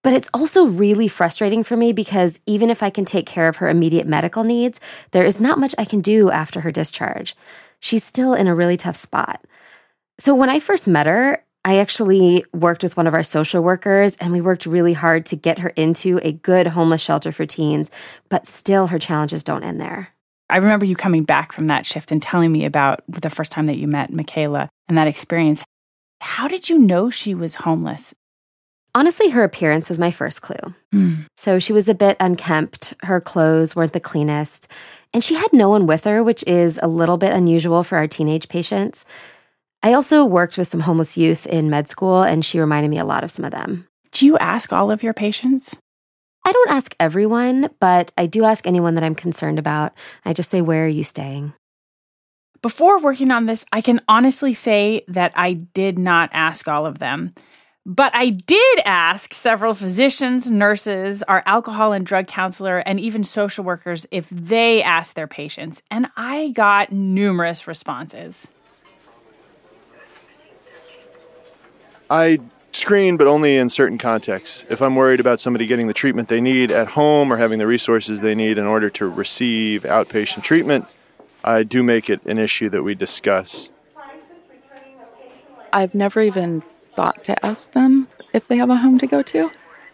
But 0.08 0.14
it's 0.14 0.30
also 0.32 0.64
really 0.64 1.06
frustrating 1.06 1.62
for 1.62 1.76
me 1.76 1.92
because 1.92 2.40
even 2.46 2.70
if 2.70 2.82
I 2.82 2.88
can 2.88 3.04
take 3.04 3.26
care 3.26 3.46
of 3.46 3.56
her 3.56 3.68
immediate 3.68 4.06
medical 4.06 4.42
needs, 4.42 4.80
there 5.10 5.26
is 5.26 5.38
not 5.38 5.58
much 5.58 5.74
I 5.76 5.84
can 5.84 6.00
do 6.00 6.30
after 6.30 6.62
her 6.62 6.70
discharge. 6.70 7.36
She's 7.78 8.04
still 8.04 8.32
in 8.32 8.46
a 8.46 8.54
really 8.54 8.78
tough 8.78 8.96
spot. 8.96 9.44
So 10.18 10.34
when 10.34 10.48
I 10.48 10.60
first 10.60 10.88
met 10.88 11.06
her, 11.06 11.44
I 11.62 11.76
actually 11.76 12.42
worked 12.54 12.82
with 12.82 12.96
one 12.96 13.06
of 13.06 13.12
our 13.12 13.22
social 13.22 13.62
workers 13.62 14.16
and 14.16 14.32
we 14.32 14.40
worked 14.40 14.64
really 14.64 14.94
hard 14.94 15.26
to 15.26 15.36
get 15.36 15.58
her 15.58 15.74
into 15.76 16.20
a 16.22 16.32
good 16.32 16.68
homeless 16.68 17.02
shelter 17.02 17.30
for 17.30 17.44
teens, 17.44 17.90
but 18.30 18.46
still 18.46 18.86
her 18.86 18.98
challenges 18.98 19.44
don't 19.44 19.62
end 19.62 19.78
there. 19.78 20.08
I 20.48 20.56
remember 20.56 20.86
you 20.86 20.96
coming 20.96 21.24
back 21.24 21.52
from 21.52 21.66
that 21.66 21.84
shift 21.84 22.10
and 22.10 22.22
telling 22.22 22.50
me 22.50 22.64
about 22.64 23.04
the 23.08 23.28
first 23.28 23.52
time 23.52 23.66
that 23.66 23.78
you 23.78 23.86
met 23.86 24.10
Michaela 24.10 24.70
and 24.88 24.96
that 24.96 25.06
experience. 25.06 25.64
How 26.22 26.48
did 26.48 26.70
you 26.70 26.78
know 26.78 27.10
she 27.10 27.34
was 27.34 27.56
homeless? 27.56 28.14
Honestly, 28.94 29.28
her 29.30 29.44
appearance 29.44 29.88
was 29.88 29.98
my 29.98 30.10
first 30.10 30.42
clue. 30.42 30.74
Mm. 30.94 31.26
So 31.36 31.58
she 31.58 31.72
was 31.72 31.88
a 31.88 31.94
bit 31.94 32.16
unkempt, 32.20 32.94
her 33.02 33.20
clothes 33.20 33.76
weren't 33.76 33.92
the 33.92 34.00
cleanest, 34.00 34.66
and 35.12 35.22
she 35.22 35.34
had 35.34 35.52
no 35.52 35.68
one 35.68 35.86
with 35.86 36.04
her, 36.04 36.22
which 36.22 36.42
is 36.46 36.78
a 36.82 36.88
little 36.88 37.16
bit 37.16 37.32
unusual 37.32 37.84
for 37.84 37.96
our 37.96 38.08
teenage 38.08 38.48
patients. 38.48 39.04
I 39.82 39.92
also 39.92 40.24
worked 40.24 40.58
with 40.58 40.68
some 40.68 40.80
homeless 40.80 41.16
youth 41.16 41.46
in 41.46 41.70
med 41.70 41.88
school, 41.88 42.22
and 42.22 42.44
she 42.44 42.58
reminded 42.58 42.88
me 42.88 42.98
a 42.98 43.04
lot 43.04 43.24
of 43.24 43.30
some 43.30 43.44
of 43.44 43.52
them. 43.52 43.86
Do 44.12 44.26
you 44.26 44.36
ask 44.38 44.72
all 44.72 44.90
of 44.90 45.02
your 45.02 45.14
patients? 45.14 45.78
I 46.44 46.52
don't 46.52 46.70
ask 46.70 46.94
everyone, 46.98 47.70
but 47.78 48.10
I 48.16 48.26
do 48.26 48.44
ask 48.44 48.66
anyone 48.66 48.94
that 48.94 49.04
I'm 49.04 49.14
concerned 49.14 49.58
about. 49.58 49.92
I 50.24 50.32
just 50.32 50.50
say, 50.50 50.62
Where 50.62 50.86
are 50.86 50.88
you 50.88 51.04
staying? 51.04 51.52
Before 52.62 52.98
working 52.98 53.30
on 53.30 53.46
this, 53.46 53.64
I 53.70 53.80
can 53.80 54.00
honestly 54.08 54.52
say 54.52 55.04
that 55.08 55.32
I 55.36 55.52
did 55.52 55.98
not 55.98 56.30
ask 56.32 56.66
all 56.66 56.86
of 56.86 56.98
them. 56.98 57.34
But 57.90 58.14
I 58.14 58.28
did 58.28 58.80
ask 58.84 59.32
several 59.32 59.72
physicians, 59.72 60.50
nurses, 60.50 61.22
our 61.22 61.42
alcohol 61.46 61.94
and 61.94 62.04
drug 62.04 62.26
counselor, 62.26 62.80
and 62.80 63.00
even 63.00 63.24
social 63.24 63.64
workers 63.64 64.06
if 64.10 64.28
they 64.28 64.82
asked 64.82 65.16
their 65.16 65.26
patients, 65.26 65.82
and 65.90 66.08
I 66.14 66.50
got 66.50 66.92
numerous 66.92 67.66
responses. 67.66 68.48
I 72.10 72.40
screen, 72.72 73.16
but 73.16 73.26
only 73.26 73.56
in 73.56 73.70
certain 73.70 73.96
contexts. 73.96 74.66
If 74.68 74.82
I'm 74.82 74.94
worried 74.94 75.18
about 75.18 75.40
somebody 75.40 75.66
getting 75.66 75.86
the 75.86 75.94
treatment 75.94 76.28
they 76.28 76.42
need 76.42 76.70
at 76.70 76.88
home 76.88 77.32
or 77.32 77.38
having 77.38 77.58
the 77.58 77.66
resources 77.66 78.20
they 78.20 78.34
need 78.34 78.58
in 78.58 78.66
order 78.66 78.90
to 78.90 79.08
receive 79.08 79.84
outpatient 79.84 80.42
treatment, 80.42 80.84
I 81.42 81.62
do 81.62 81.82
make 81.82 82.10
it 82.10 82.22
an 82.26 82.36
issue 82.36 82.68
that 82.68 82.82
we 82.82 82.94
discuss. 82.94 83.70
I've 85.72 85.94
never 85.94 86.20
even 86.20 86.62
thought 86.98 87.22
to 87.22 87.46
ask 87.46 87.70
them 87.74 88.08
if 88.32 88.48
they 88.48 88.56
have 88.56 88.70
a 88.70 88.76
home 88.76 88.98
to 88.98 89.06
go 89.06 89.22
to. 89.22 89.48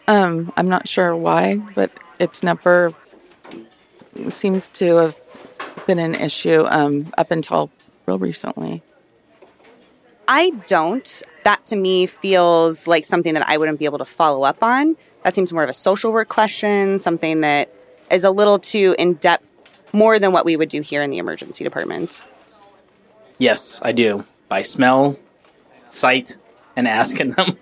Um, 0.07 0.51
I'm 0.57 0.67
not 0.67 0.87
sure 0.87 1.15
why, 1.15 1.57
but 1.75 1.91
it's 2.17 2.41
never 2.41 2.95
seems 4.29 4.69
to 4.69 4.95
have 4.95 5.19
been 5.85 5.99
an 5.99 6.15
issue 6.15 6.65
um, 6.65 7.13
up 7.15 7.29
until 7.29 7.69
real 8.07 8.17
recently. 8.17 8.81
I 10.27 10.49
don't. 10.65 11.21
That 11.43 11.63
to 11.67 11.75
me 11.75 12.07
feels 12.07 12.87
like 12.87 13.05
something 13.05 13.35
that 13.35 13.47
I 13.47 13.57
wouldn't 13.57 13.77
be 13.77 13.85
able 13.85 13.99
to 13.99 14.05
follow 14.05 14.41
up 14.41 14.63
on. 14.63 14.97
That 15.21 15.35
seems 15.35 15.53
more 15.53 15.61
of 15.61 15.69
a 15.69 15.75
social 15.75 16.11
work 16.11 16.27
question, 16.27 16.97
something 16.97 17.41
that 17.41 17.71
is 18.09 18.23
a 18.23 18.31
little 18.31 18.57
too 18.57 18.95
in 18.97 19.13
depth, 19.13 19.47
more 19.93 20.17
than 20.17 20.31
what 20.31 20.43
we 20.43 20.57
would 20.57 20.69
do 20.69 20.81
here 20.81 21.03
in 21.03 21.11
the 21.11 21.19
emergency 21.19 21.63
department. 21.63 22.23
Yes, 23.37 23.79
I 23.83 23.91
do. 23.91 24.25
By 24.49 24.63
smell, 24.63 25.19
sight, 25.89 26.37
and 26.75 26.87
asking 26.87 27.33
them. 27.33 27.57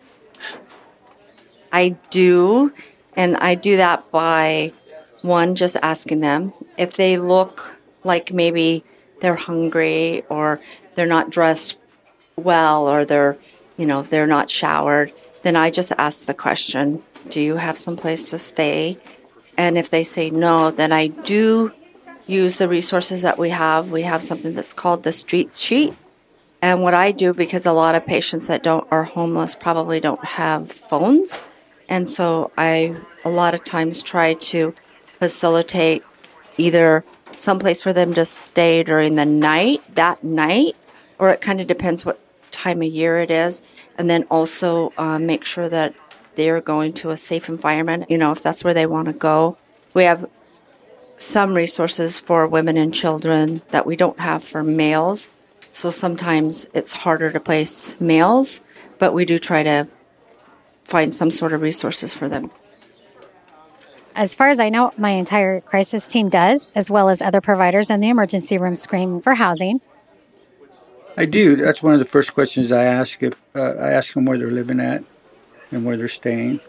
I 1.71 1.89
do, 2.09 2.71
and 3.15 3.37
I 3.37 3.55
do 3.55 3.77
that 3.77 4.11
by 4.11 4.73
one, 5.21 5.55
just 5.55 5.75
asking 5.81 6.19
them 6.19 6.53
if 6.77 6.93
they 6.93 7.17
look 7.17 7.75
like 8.03 8.33
maybe 8.33 8.83
they're 9.21 9.35
hungry 9.35 10.23
or 10.29 10.59
they're 10.95 11.05
not 11.05 11.29
dressed 11.29 11.77
well 12.35 12.87
or 12.87 13.05
they're, 13.05 13.37
you 13.77 13.85
know, 13.85 14.01
they're 14.03 14.27
not 14.27 14.49
showered, 14.49 15.13
then 15.43 15.55
I 15.55 15.71
just 15.71 15.91
ask 15.97 16.25
the 16.25 16.33
question, 16.33 17.01
do 17.29 17.41
you 17.41 17.55
have 17.55 17.79
some 17.79 17.95
place 17.95 18.29
to 18.31 18.39
stay? 18.39 18.97
And 19.57 19.77
if 19.77 19.89
they 19.89 20.03
say 20.03 20.29
no, 20.29 20.71
then 20.71 20.91
I 20.91 21.07
do 21.07 21.71
use 22.27 22.57
the 22.57 22.67
resources 22.67 23.21
that 23.21 23.37
we 23.37 23.49
have. 23.49 23.91
We 23.91 24.03
have 24.03 24.23
something 24.23 24.53
that's 24.53 24.73
called 24.73 25.03
the 25.03 25.11
street 25.11 25.53
sheet. 25.53 25.93
And 26.63 26.81
what 26.81 26.93
I 26.93 27.11
do, 27.11 27.33
because 27.33 27.65
a 27.65 27.73
lot 27.73 27.93
of 27.93 28.05
patients 28.05 28.47
that 28.47 28.63
don't 28.63 28.87
are 28.89 29.03
homeless 29.03 29.53
probably 29.53 29.99
don't 29.99 30.23
have 30.23 30.71
phones, 30.71 31.41
and 31.89 32.09
so 32.09 32.51
I 32.57 32.95
a 33.25 33.29
lot 33.29 33.53
of 33.53 33.65
times 33.65 34.01
try 34.01 34.35
to 34.35 34.73
facilitate 35.05 36.03
either 36.55 37.03
someplace 37.35 37.81
for 37.81 37.91
them 37.91 38.13
to 38.13 38.23
stay 38.23 38.81
during 38.81 39.15
the 39.15 39.25
night, 39.25 39.81
that 39.95 40.23
night, 40.23 40.77
or 41.19 41.31
it 41.31 41.41
kind 41.41 41.59
of 41.59 41.67
depends 41.67 42.05
what 42.05 42.21
time 42.49 42.81
of 42.81 42.87
year 42.87 43.19
it 43.19 43.29
is, 43.29 43.61
and 43.97 44.09
then 44.09 44.23
also 44.31 44.93
uh, 44.97 45.19
make 45.19 45.43
sure 45.43 45.67
that 45.67 45.93
they're 46.35 46.61
going 46.61 46.93
to 46.93 47.09
a 47.09 47.17
safe 47.17 47.49
environment. 47.49 48.09
You 48.09 48.17
know, 48.17 48.31
if 48.31 48.41
that's 48.41 48.63
where 48.63 48.73
they 48.73 48.85
want 48.85 49.07
to 49.07 49.13
go, 49.13 49.57
we 49.93 50.05
have 50.05 50.29
some 51.17 51.55
resources 51.55 52.21
for 52.21 52.47
women 52.47 52.77
and 52.77 52.93
children 52.93 53.61
that 53.71 53.85
we 53.85 53.97
don't 53.97 54.21
have 54.21 54.45
for 54.45 54.63
males. 54.63 55.27
So 55.73 55.91
sometimes 55.91 56.67
it's 56.73 56.93
harder 56.93 57.31
to 57.31 57.39
place 57.39 57.99
males, 57.99 58.61
but 58.99 59.13
we 59.13 59.25
do 59.25 59.39
try 59.39 59.63
to 59.63 59.87
find 60.85 61.13
some 61.13 61.31
sort 61.31 61.51
of 61.51 61.61
resources 61.61 62.13
for 62.13 62.29
them. 62.29 62.51
As 64.15 64.35
far 64.35 64.49
as 64.49 64.59
I 64.59 64.69
know, 64.69 64.91
my 64.95 65.09
entire 65.09 65.59
crisis 65.59 66.07
team 66.07 66.29
does, 66.29 66.71
as 66.75 66.91
well 66.91 67.09
as 67.09 67.21
other 67.21 67.41
providers 67.41 67.89
in 67.89 67.99
the 67.99 68.09
emergency 68.09 68.59
room 68.59 68.75
screen 68.75 69.19
for 69.19 69.33
housing. 69.33 69.81
I 71.17 71.25
do. 71.25 71.55
That's 71.55 71.81
one 71.81 71.93
of 71.93 71.99
the 71.99 72.05
first 72.05 72.35
questions 72.35 72.71
I 72.71 72.83
ask. 72.83 73.21
If 73.23 73.41
uh, 73.55 73.73
I 73.79 73.91
ask 73.91 74.13
them 74.13 74.25
where 74.25 74.37
they're 74.37 74.51
living 74.51 74.79
at 74.79 75.03
and 75.71 75.83
where 75.83 75.97
they're 75.97 76.07
staying. 76.07 76.59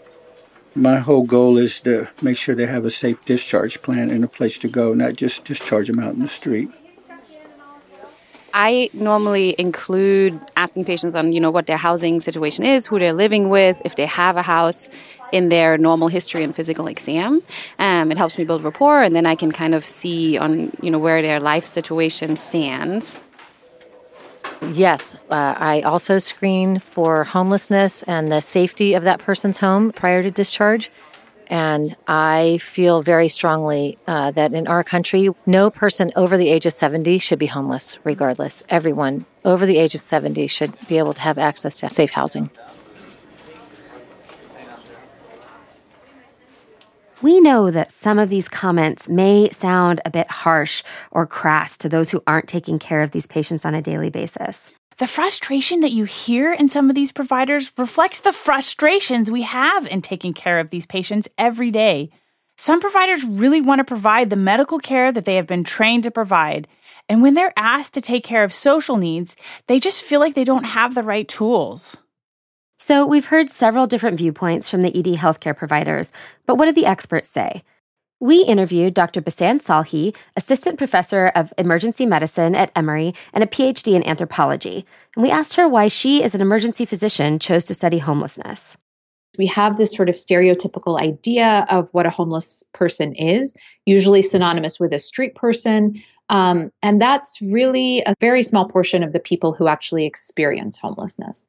My 0.75 0.99
whole 0.99 1.25
goal 1.25 1.59
is 1.59 1.83
to 1.83 2.09
make 2.23 2.39
sure 2.39 2.55
they 2.55 2.67
have 2.67 2.87
a 2.87 2.91
safe 2.91 3.23
discharge 3.27 3.83
plan 3.83 4.11
and 4.11 4.25
a 4.25 4.29
place 4.29 4.59
to 4.59 4.69
go, 4.69 4.95
not 4.95 5.15
just 5.15 5.45
discharge 5.45 5.89
them 5.89 6.01
out 6.01 6.15
in 6.15 6.21
the 6.21 6.29
street. 6.29 6.71
I 8.57 8.89
normally 8.95 9.57
include 9.59 10.41
asking 10.57 10.85
patients 10.85 11.17
on, 11.17 11.33
you 11.33 11.41
know, 11.41 11.51
what 11.51 11.67
their 11.67 11.77
housing 11.77 12.21
situation 12.21 12.65
is, 12.65 12.87
who 12.87 13.01
they're 13.01 13.13
living 13.13 13.49
with, 13.49 13.83
if 13.85 13.97
they 13.97 14.07
have 14.07 14.37
a 14.37 14.43
house 14.43 14.89
in 15.33 15.49
their 15.49 15.77
normal 15.77 16.07
history 16.07 16.45
and 16.45 16.55
physical 16.55 16.87
exam. 16.87 17.43
Um, 17.81 18.13
it 18.13 18.17
helps 18.17 18.39
me 18.39 18.45
build 18.45 18.63
rapport, 18.63 19.03
and 19.03 19.15
then 19.15 19.27
I 19.27 19.35
can 19.35 19.51
kind 19.51 19.75
of 19.75 19.85
see 19.85 20.39
on, 20.39 20.71
you 20.81 20.93
know, 20.93 21.01
where 21.01 21.21
their 21.21 21.41
life 21.41 21.65
situation 21.65 22.37
stands. 22.37 23.19
Yes, 24.73 25.17
uh, 25.31 25.55
I 25.59 25.81
also 25.83 26.19
screen 26.19 26.79
for 26.79 27.25
homelessness 27.25 28.05
and 28.05 28.31
the 28.31 28.41
safety 28.41 28.95
of 28.95 29.03
that 29.03 29.19
person's 29.19 29.59
home 29.59 29.91
prior 29.91 30.23
to 30.23 30.31
discharge. 30.31 30.93
And 31.55 31.95
I 32.09 32.59
feel 32.59 33.01
very 33.01 33.29
strongly 33.29 33.97
uh, 34.09 34.33
that 34.33 34.53
in 34.55 34.67
our 34.67 34.83
country, 34.83 35.29
no 35.47 35.71
person 35.71 36.11
over 36.17 36.37
the 36.37 36.49
age 36.49 36.67
of 36.67 36.73
70 36.73 37.19
should 37.19 37.39
be 37.39 37.47
homeless, 37.47 37.97
regardless. 38.03 38.65
Everyone 38.69 39.25
over 39.45 39.65
the 39.65 39.79
age 39.79 39.95
of 39.95 40.01
70 40.01 40.49
should 40.49 40.73
be 40.89 40.99
able 40.99 41.15
to 41.15 41.21
have 41.21 41.39
access 41.39 41.77
to 41.77 41.89
safe 41.91 42.11
housing. 42.11 42.51
We 47.23 47.41
know 47.41 47.71
that 47.71 47.93
some 47.93 48.19
of 48.19 48.31
these 48.31 48.49
comments 48.49 49.09
may 49.09 49.49
sound 49.51 50.01
a 50.05 50.11
bit 50.11 50.29
harsh 50.29 50.83
or 51.13 51.25
crass 51.25 51.79
to 51.79 51.89
those 51.89 52.11
who 52.11 52.21
aren't 52.27 52.49
taking 52.49 52.81
care 52.81 53.03
of 53.03 53.13
these 53.13 53.29
patients 53.29 53.65
on 53.65 53.75
a 53.75 53.81
daily 53.81 54.11
basis. 54.11 54.73
The 54.99 55.07
frustration 55.09 55.81
that 55.81 55.91
you 55.91 56.05
hear 56.05 56.53
in 56.53 56.69
some 56.69 56.89
of 56.89 56.95
these 56.95 57.11
providers 57.11 57.73
reflects 57.77 58.21
the 58.21 58.33
frustrations 58.33 59.29
we 59.29 59.43
have 59.43 59.89
in 59.89 60.01
taking 60.01 60.33
care 60.33 60.61
of 60.61 60.71
these 60.71 60.87
patients 60.87 61.29
every 61.37 61.73
day. 61.73 62.11
Some 62.57 62.81
providers 62.81 63.25
really 63.25 63.61
want 63.61 63.81
to 63.81 63.85
provide 63.85 64.31
the 64.31 64.37
medical 64.37 64.79
care 64.79 65.11
that 65.11 65.25
they 65.25 65.35
have 65.35 65.49
been 65.49 65.65
trained 65.65 66.05
to 66.05 66.13
provide. 66.13 66.69
And 67.09 67.23
when 67.23 67.35
they're 67.35 67.53
asked 67.57 67.95
to 67.95 68.01
take 68.01 68.23
care 68.23 68.45
of 68.45 68.53
social 68.53 68.97
needs, 68.97 69.35
they 69.67 69.81
just 69.81 70.01
feel 70.01 70.21
like 70.21 70.35
they 70.35 70.45
don't 70.45 70.65
have 70.65 70.95
the 70.95 71.03
right 71.03 71.27
tools. 71.27 71.97
So, 72.79 73.05
we've 73.05 73.27
heard 73.27 73.51
several 73.51 73.87
different 73.87 74.19
viewpoints 74.19 74.69
from 74.69 74.83
the 74.83 74.97
ED 74.97 75.17
healthcare 75.17 75.57
providers, 75.57 76.13
but 76.47 76.57
what 76.57 76.67
do 76.67 76.73
the 76.73 76.87
experts 76.87 77.29
say? 77.29 77.63
We 78.21 78.43
interviewed 78.43 78.95
Dr. 78.95 79.21
Bisan 79.21 79.59
Salhi, 79.59 80.15
assistant 80.37 80.79
professor 80.79 81.33
of 81.35 81.53
emergency 81.59 82.07
medicine 82.07 82.55
at 82.55 82.71
Emory 82.77 83.13
and 83.33 83.43
a 83.43 83.47
PhD 83.47 83.95
in 83.95 84.07
anthropology, 84.07 84.87
and 85.15 85.23
we 85.23 85.31
asked 85.31 85.57
her 85.57 85.69
why 85.69 85.89
she, 85.89 86.23
as 86.23 86.35
an 86.35 86.41
emergency 86.41 86.85
physician, 86.85 87.39
chose 87.39 87.65
to 87.65 87.75
study 87.75 87.99
homelessness. 87.99 88.77
We 89.37 89.47
have 89.49 89.77
this 89.77 89.93
sort 89.93 90.09
of 90.09 90.15
stereotypical 90.15 91.01
idea 91.01 91.67
of 91.69 91.89
what 91.93 92.07
a 92.07 92.11
homeless 92.11 92.63
person 92.73 93.15
is, 93.15 93.55
usually 93.85 94.23
synonymous 94.23 94.79
with 94.79 94.93
a 94.93 95.01
street 95.01 95.35
person. 95.35 96.01
Um, 96.29 96.71
and 96.83 97.03
that's 97.03 97.41
really 97.43 98.03
a 98.07 98.15
very 98.21 98.45
small 98.45 98.69
portion 98.69 99.03
of 99.03 99.13
the 99.13 99.21
people 99.21 99.53
who 99.53 99.67
actually 99.67 100.07
experience 100.07 100.79
homelessness. 100.79 101.45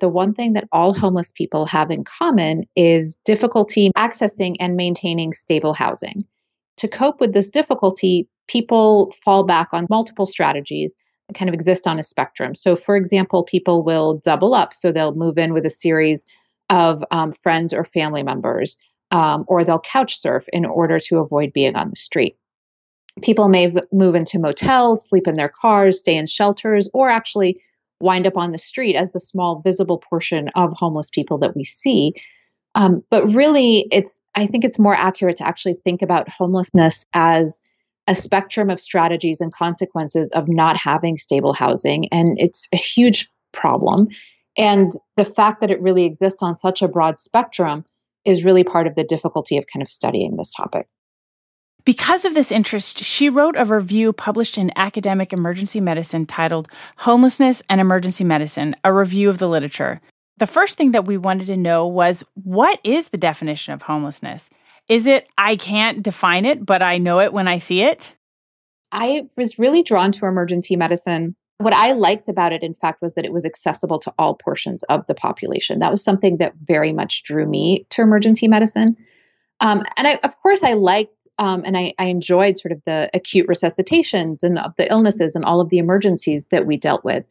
The 0.00 0.08
one 0.08 0.34
thing 0.34 0.54
that 0.54 0.68
all 0.72 0.92
homeless 0.92 1.32
people 1.32 1.66
have 1.66 1.90
in 1.90 2.04
common 2.04 2.64
is 2.74 3.16
difficulty 3.24 3.90
accessing 3.96 4.56
and 4.58 4.76
maintaining 4.76 5.32
stable 5.34 5.72
housing. 5.72 6.24
To 6.78 6.88
cope 6.88 7.20
with 7.20 7.32
this 7.32 7.50
difficulty, 7.50 8.28
people 8.48 9.14
fall 9.24 9.44
back 9.44 9.68
on 9.72 9.86
multiple 9.88 10.26
strategies 10.26 10.94
that 11.28 11.34
kind 11.34 11.48
of 11.48 11.54
exist 11.54 11.86
on 11.86 11.98
a 11.98 12.02
spectrum. 12.02 12.54
So, 12.54 12.74
for 12.74 12.96
example, 12.96 13.44
people 13.44 13.84
will 13.84 14.20
double 14.24 14.52
up. 14.54 14.74
So, 14.74 14.90
they'll 14.90 15.14
move 15.14 15.38
in 15.38 15.52
with 15.52 15.64
a 15.64 15.70
series 15.70 16.26
of 16.70 17.04
um, 17.10 17.32
friends 17.32 17.72
or 17.72 17.84
family 17.84 18.22
members, 18.22 18.78
um, 19.10 19.44
or 19.46 19.62
they'll 19.62 19.78
couch 19.78 20.18
surf 20.18 20.44
in 20.52 20.64
order 20.64 20.98
to 20.98 21.18
avoid 21.18 21.52
being 21.52 21.76
on 21.76 21.90
the 21.90 21.96
street. 21.96 22.36
People 23.22 23.48
may 23.48 23.66
v- 23.66 23.80
move 23.92 24.16
into 24.16 24.40
motels, 24.40 25.08
sleep 25.08 25.28
in 25.28 25.36
their 25.36 25.48
cars, 25.48 26.00
stay 26.00 26.16
in 26.16 26.26
shelters, 26.26 26.90
or 26.92 27.08
actually 27.08 27.60
wind 28.00 28.26
up 28.26 28.36
on 28.36 28.52
the 28.52 28.58
street 28.58 28.96
as 28.96 29.12
the 29.12 29.20
small 29.20 29.60
visible 29.60 29.98
portion 29.98 30.48
of 30.54 30.72
homeless 30.74 31.10
people 31.10 31.38
that 31.38 31.56
we 31.56 31.64
see. 31.64 32.12
Um, 32.74 33.02
but 33.10 33.24
really, 33.32 33.86
it's 33.92 34.18
I 34.34 34.46
think 34.46 34.64
it's 34.64 34.78
more 34.78 34.96
accurate 34.96 35.36
to 35.36 35.46
actually 35.46 35.74
think 35.84 36.02
about 36.02 36.28
homelessness 36.28 37.06
as 37.14 37.60
a 38.06 38.14
spectrum 38.14 38.68
of 38.68 38.80
strategies 38.80 39.40
and 39.40 39.52
consequences 39.52 40.28
of 40.32 40.48
not 40.48 40.76
having 40.76 41.16
stable 41.16 41.52
housing, 41.52 42.08
and 42.08 42.36
it's 42.38 42.68
a 42.72 42.76
huge 42.76 43.30
problem. 43.52 44.08
And 44.56 44.92
the 45.16 45.24
fact 45.24 45.60
that 45.60 45.70
it 45.70 45.80
really 45.80 46.04
exists 46.04 46.42
on 46.42 46.54
such 46.54 46.82
a 46.82 46.88
broad 46.88 47.18
spectrum 47.18 47.84
is 48.24 48.44
really 48.44 48.64
part 48.64 48.86
of 48.86 48.94
the 48.94 49.04
difficulty 49.04 49.56
of 49.56 49.66
kind 49.72 49.82
of 49.82 49.88
studying 49.88 50.36
this 50.36 50.50
topic. 50.50 50.86
Because 51.84 52.24
of 52.24 52.34
this 52.34 52.50
interest, 52.50 52.98
she 52.98 53.28
wrote 53.28 53.56
a 53.56 53.64
review 53.64 54.12
published 54.12 54.56
in 54.56 54.72
Academic 54.76 55.32
Emergency 55.32 55.80
Medicine 55.80 56.24
titled 56.24 56.68
Homelessness 56.98 57.62
and 57.68 57.80
Emergency 57.80 58.24
Medicine, 58.24 58.74
a 58.84 58.92
review 58.92 59.28
of 59.28 59.38
the 59.38 59.48
literature. 59.48 60.00
The 60.38 60.46
first 60.46 60.76
thing 60.78 60.92
that 60.92 61.04
we 61.04 61.16
wanted 61.16 61.46
to 61.48 61.56
know 61.56 61.86
was 61.86 62.24
what 62.34 62.80
is 62.84 63.10
the 63.10 63.18
definition 63.18 63.74
of 63.74 63.82
homelessness? 63.82 64.50
Is 64.88 65.06
it 65.06 65.28
I 65.36 65.56
can't 65.56 66.02
define 66.02 66.44
it, 66.44 66.64
but 66.64 66.82
I 66.82 66.98
know 66.98 67.20
it 67.20 67.32
when 67.32 67.48
I 67.48 67.58
see 67.58 67.82
it? 67.82 68.14
I 68.90 69.28
was 69.36 69.58
really 69.58 69.82
drawn 69.82 70.12
to 70.12 70.26
emergency 70.26 70.76
medicine 70.76 71.36
what 71.58 71.72
I 71.72 71.92
liked 71.92 72.28
about 72.28 72.52
it, 72.52 72.62
in 72.62 72.74
fact, 72.74 73.00
was 73.00 73.14
that 73.14 73.24
it 73.24 73.32
was 73.32 73.44
accessible 73.44 73.98
to 74.00 74.12
all 74.18 74.34
portions 74.34 74.82
of 74.84 75.06
the 75.06 75.14
population. 75.14 75.78
That 75.78 75.90
was 75.90 76.02
something 76.02 76.38
that 76.38 76.54
very 76.62 76.92
much 76.92 77.22
drew 77.22 77.46
me 77.46 77.86
to 77.90 78.02
emergency 78.02 78.48
medicine. 78.48 78.96
Um, 79.60 79.84
and 79.96 80.06
I, 80.06 80.18
of 80.24 80.36
course, 80.42 80.62
I 80.64 80.72
liked 80.72 81.13
um, 81.38 81.62
and 81.64 81.76
I, 81.76 81.94
I, 81.98 82.06
enjoyed 82.06 82.58
sort 82.58 82.72
of 82.72 82.82
the 82.86 83.10
acute 83.12 83.48
resuscitations 83.48 84.42
and 84.42 84.58
of 84.58 84.72
the 84.76 84.90
illnesses 84.90 85.34
and 85.34 85.44
all 85.44 85.60
of 85.60 85.68
the 85.68 85.78
emergencies 85.78 86.44
that 86.50 86.66
we 86.66 86.76
dealt 86.76 87.04
with. 87.04 87.24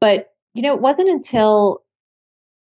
But, 0.00 0.32
you 0.54 0.62
know, 0.62 0.74
it 0.74 0.80
wasn't 0.80 1.10
until 1.10 1.82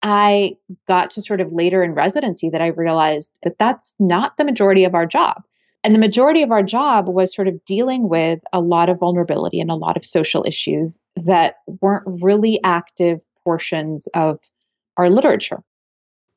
I 0.03 0.57
got 0.87 1.11
to 1.13 1.23
sort 1.23 1.41
of 1.41 1.53
later 1.53 1.83
in 1.83 1.95
residency 1.95 2.51
that 2.51 2.61
I 2.61 2.69
realized 2.69 3.39
that 3.43 3.59
that's 3.59 3.95
not 3.99 4.37
the 4.37 4.45
majority 4.45 4.85
of 4.85 4.95
our 4.95 5.07
job. 5.07 5.43
And 5.83 5.95
the 5.95 6.01
majority 6.01 6.43
of 6.43 6.51
our 6.51 6.63
job 6.63 7.09
was 7.09 7.35
sort 7.35 7.49
of 7.49 7.65
dealing 7.65 8.09
with 8.09 8.41
a 8.53 8.61
lot 8.61 8.89
of 8.89 8.99
vulnerability 8.99 9.61
and 9.61 9.71
a 9.71 9.75
lot 9.75 9.97
of 9.97 10.05
social 10.05 10.45
issues 10.47 10.99
that 11.17 11.57
weren't 11.81 12.23
really 12.23 12.61
active 12.65 13.21
portions 13.45 14.07
of 14.15 14.41
our 14.97 15.11
literature. 15.11 15.63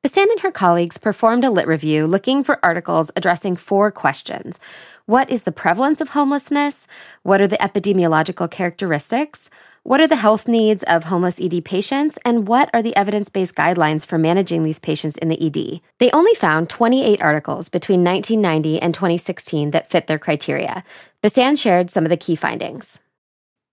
Bisan 0.04 0.28
and 0.30 0.40
her 0.42 0.52
colleagues 0.52 1.00
performed 1.00 1.44
a 1.44 1.50
lit 1.50 1.68
review 1.68 2.06
looking 2.06 2.44
for 2.44 2.64
articles 2.64 3.12
addressing 3.16 3.56
four 3.56 3.92
questions. 3.92 4.60
What 5.08 5.30
is 5.32 5.44
the 5.44 5.52
prevalence 5.52 6.02
of 6.02 6.10
homelessness? 6.10 6.88
What 7.24 7.42
are 7.42 7.48
the 7.48 7.58
epidemiological 7.58 8.52
characteristics? 8.52 9.50
What 9.82 10.00
are 10.00 10.08
the 10.08 10.16
health 10.16 10.48
needs 10.48 10.84
of 10.84 11.06
homeless 11.06 11.42
ED 11.42 11.66
patients, 11.66 12.20
and 12.26 12.48
what 12.48 12.70
are 12.74 12.84
the 12.84 12.96
evidence 12.96 13.30
based 13.30 13.56
guidelines 13.56 14.06
for 14.06 14.18
managing 14.18 14.64
these 14.64 14.80
patients 14.80 15.18
in 15.18 15.30
the 15.30 15.48
ED? 15.48 15.82
They 16.00 16.12
only 16.12 16.36
found 16.36 16.70
28 16.70 17.22
articles 17.22 17.68
between 17.68 18.04
1990 18.04 18.82
and 18.82 18.94
2016 18.94 19.72
that 19.72 19.90
fit 19.90 20.06
their 20.06 20.20
criteria. 20.20 20.84
Bisan 21.24 21.56
shared 21.56 21.90
some 21.90 22.04
of 22.04 22.10
the 22.10 22.18
key 22.18 22.36
findings. 22.36 23.00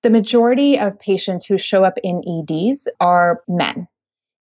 The 0.02 0.10
majority 0.10 0.78
of 0.78 1.00
patients 1.00 1.44
who 1.46 1.58
show 1.58 1.84
up 1.84 1.98
in 2.02 2.22
EDs 2.26 2.88
are 3.00 3.42
men. 3.46 3.88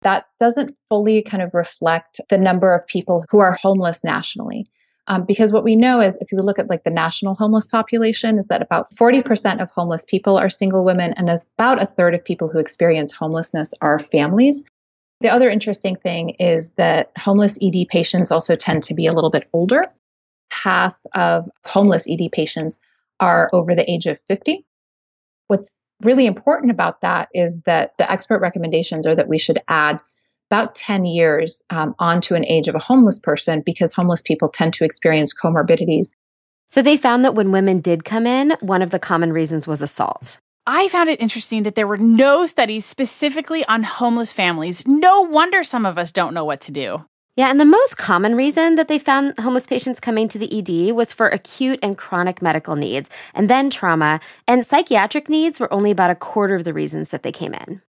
That 0.01 0.25
doesn't 0.39 0.75
fully 0.87 1.21
kind 1.21 1.43
of 1.43 1.53
reflect 1.53 2.21
the 2.29 2.37
number 2.37 2.73
of 2.73 2.87
people 2.87 3.25
who 3.29 3.39
are 3.39 3.53
homeless 3.53 4.03
nationally. 4.03 4.67
Um, 5.07 5.25
because 5.25 5.51
what 5.51 5.63
we 5.63 5.75
know 5.75 6.01
is 6.01 6.17
if 6.21 6.31
you 6.31 6.37
look 6.37 6.59
at 6.59 6.69
like 6.69 6.83
the 6.83 6.91
national 6.91 7.33
homeless 7.33 7.65
population 7.65 8.37
is 8.37 8.45
that 8.45 8.61
about 8.61 8.93
40% 8.93 9.61
of 9.61 9.71
homeless 9.71 10.05
people 10.07 10.37
are 10.37 10.49
single 10.49 10.85
women 10.85 11.13
and 11.13 11.29
about 11.29 11.81
a 11.81 11.87
third 11.87 12.13
of 12.13 12.23
people 12.23 12.47
who 12.47 12.59
experience 12.59 13.11
homelessness 13.11 13.73
are 13.81 13.97
families. 13.97 14.63
The 15.21 15.29
other 15.29 15.49
interesting 15.49 15.95
thing 15.95 16.29
is 16.39 16.69
that 16.71 17.11
homeless 17.17 17.57
ed 17.61 17.73
patients 17.89 18.31
also 18.31 18.55
tend 18.55 18.83
to 18.83 18.93
be 18.93 19.07
a 19.07 19.11
little 19.11 19.31
bit 19.31 19.49
older. 19.51 19.87
Half 20.51 20.97
of 21.13 21.49
homeless 21.65 22.07
ed 22.07 22.29
patients 22.31 22.79
are 23.19 23.49
over 23.51 23.73
the 23.75 23.89
age 23.89 24.05
of 24.05 24.19
50 24.27 24.63
what's 25.49 25.77
really 26.03 26.25
important 26.25 26.71
about 26.71 27.01
that 27.01 27.29
is 27.33 27.61
that 27.61 27.97
the 27.97 28.09
expert 28.09 28.39
recommendations 28.39 29.05
are 29.05 29.15
that 29.15 29.27
we 29.27 29.37
should 29.37 29.61
add 29.67 30.01
about 30.49 30.75
10 30.75 31.05
years 31.05 31.61
um, 31.69 31.93
onto 31.99 32.35
an 32.35 32.45
age 32.45 32.67
of 32.67 32.75
a 32.75 32.79
homeless 32.79 33.19
person 33.19 33.61
because 33.65 33.93
homeless 33.93 34.21
people 34.21 34.49
tend 34.49 34.73
to 34.73 34.83
experience 34.83 35.33
comorbidities. 35.33 36.09
So 36.69 36.81
they 36.81 36.97
found 36.97 37.25
that 37.25 37.35
when 37.35 37.51
women 37.51 37.81
did 37.81 38.05
come 38.05 38.25
in, 38.25 38.55
one 38.61 38.81
of 38.81 38.89
the 38.89 38.99
common 38.99 39.33
reasons 39.33 39.67
was 39.67 39.81
assault. 39.81 40.39
I 40.65 40.87
found 40.87 41.09
it 41.09 41.21
interesting 41.21 41.63
that 41.63 41.75
there 41.75 41.87
were 41.87 41.97
no 41.97 42.45
studies 42.45 42.85
specifically 42.85 43.65
on 43.65 43.83
homeless 43.83 44.31
families. 44.31 44.85
No 44.85 45.21
wonder 45.21 45.63
some 45.63 45.85
of 45.85 45.97
us 45.97 46.11
don't 46.11 46.33
know 46.33 46.45
what 46.45 46.61
to 46.61 46.71
do. 46.71 47.05
Yeah, 47.39 47.49
and 47.49 47.57
the 47.57 47.63
most 47.63 47.97
common 47.97 48.35
reason 48.35 48.75
that 48.75 48.89
they 48.89 48.99
found 48.99 49.39
homeless 49.39 49.65
patients 49.65 50.01
coming 50.01 50.27
to 50.27 50.37
the 50.37 50.59
ED 50.59 50.93
was 50.93 51.13
for 51.13 51.29
acute 51.29 51.79
and 51.81 51.97
chronic 51.97 52.41
medical 52.41 52.75
needs, 52.75 53.09
and 53.33 53.49
then 53.49 53.69
trauma, 53.69 54.19
and 54.45 54.65
psychiatric 54.65 55.29
needs 55.29 55.57
were 55.57 55.73
only 55.73 55.89
about 55.89 56.09
a 56.09 56.15
quarter 56.15 56.55
of 56.55 56.65
the 56.65 56.73
reasons 56.73 57.11
that 57.11 57.23
they 57.23 57.31
came 57.31 57.53
in. 57.53 57.81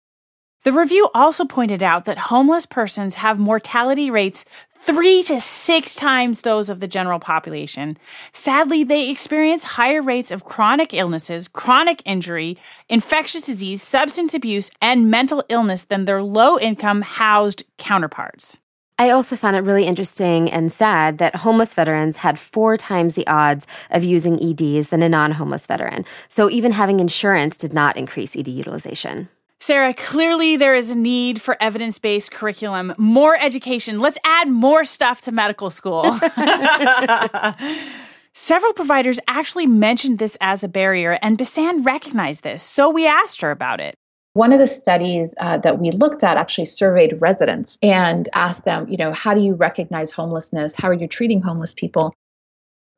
The 0.63 0.73
review 0.73 1.11
also 1.15 1.45
pointed 1.45 1.83
out 1.83 2.05
that 2.05 2.17
homeless 2.17 2.65
persons 2.65 3.17
have 3.17 3.41
mortality 3.41 4.09
rates 4.09 4.45
three 4.79 5.21
to 5.25 5.41
six 5.41 5.97
times 5.97 6.43
those 6.43 6.69
of 6.69 6.79
the 6.79 6.87
general 6.87 7.19
population. 7.19 7.99
Sadly, 8.33 8.85
they 8.85 9.11
experience 9.11 9.65
higher 9.65 10.01
rates 10.01 10.31
of 10.31 10.45
chronic 10.45 10.95
illnesses, 10.95 11.49
chronic 11.49 12.03
injury, 12.05 12.57
infectious 12.89 13.47
disease, 13.47 13.83
substance 13.83 14.33
abuse, 14.33 14.71
and 14.81 15.11
mental 15.11 15.43
illness 15.49 15.83
than 15.83 16.05
their 16.05 16.23
low 16.23 16.57
income 16.57 17.03
housed 17.03 17.65
counterparts. 17.79 18.61
I 19.01 19.09
also 19.09 19.35
found 19.35 19.57
it 19.57 19.61
really 19.61 19.87
interesting 19.87 20.51
and 20.51 20.71
sad 20.71 21.17
that 21.19 21.35
homeless 21.35 21.73
veterans 21.73 22.19
had 22.19 22.39
four 22.39 22.77
times 22.77 23.15
the 23.15 23.27
odds 23.27 23.67
of 23.91 24.05
using 24.05 24.39
EDs 24.39 24.89
than 24.89 25.03
a 25.03 25.09
non 25.09 25.33
homeless 25.33 25.67
veteran. 25.67 26.05
So 26.29 26.51
even 26.51 26.71
having 26.71 27.01
insurance 27.01 27.57
did 27.57 27.73
not 27.73 27.97
increase 27.97 28.37
ED 28.37 28.49
utilization. 28.49 29.31
Sarah, 29.59 29.95
clearly 29.95 30.59
there 30.59 30.75
is 30.75 30.91
a 30.91 30.95
need 30.99 31.41
for 31.41 31.57
evidence 31.63 31.99
based 31.99 32.31
curriculum, 32.31 32.93
more 32.99 33.39
education. 33.41 34.01
Let's 34.01 34.19
add 34.23 34.49
more 34.51 34.85
stuff 34.85 35.23
to 35.23 35.33
medical 35.33 35.71
school. 35.71 36.03
Several 38.35 38.75
providers 38.75 39.19
actually 39.27 39.67
mentioned 39.67 40.19
this 40.19 40.37
as 40.43 40.63
a 40.63 40.69
barrier, 40.69 41.19
and 41.23 41.39
Bisan 41.39 41.85
recognized 41.85 42.43
this, 42.43 42.63
so 42.63 42.91
we 42.91 43.07
asked 43.07 43.41
her 43.41 43.51
about 43.51 43.81
it. 43.81 43.95
One 44.41 44.55
of 44.55 44.59
the 44.59 44.67
studies 44.67 45.35
uh, 45.39 45.59
that 45.59 45.79
we 45.81 45.91
looked 45.91 46.25
at 46.25 46.39
actually 46.39 46.65
surveyed 46.65 47.21
residents 47.21 47.77
and 47.83 48.27
asked 48.33 48.65
them, 48.65 48.89
you 48.89 48.97
know, 48.97 49.13
how 49.13 49.35
do 49.35 49.43
you 49.43 49.53
recognize 49.53 50.11
homelessness? 50.11 50.73
How 50.75 50.89
are 50.89 50.95
you 50.95 51.07
treating 51.07 51.43
homeless 51.43 51.75
people? 51.75 52.15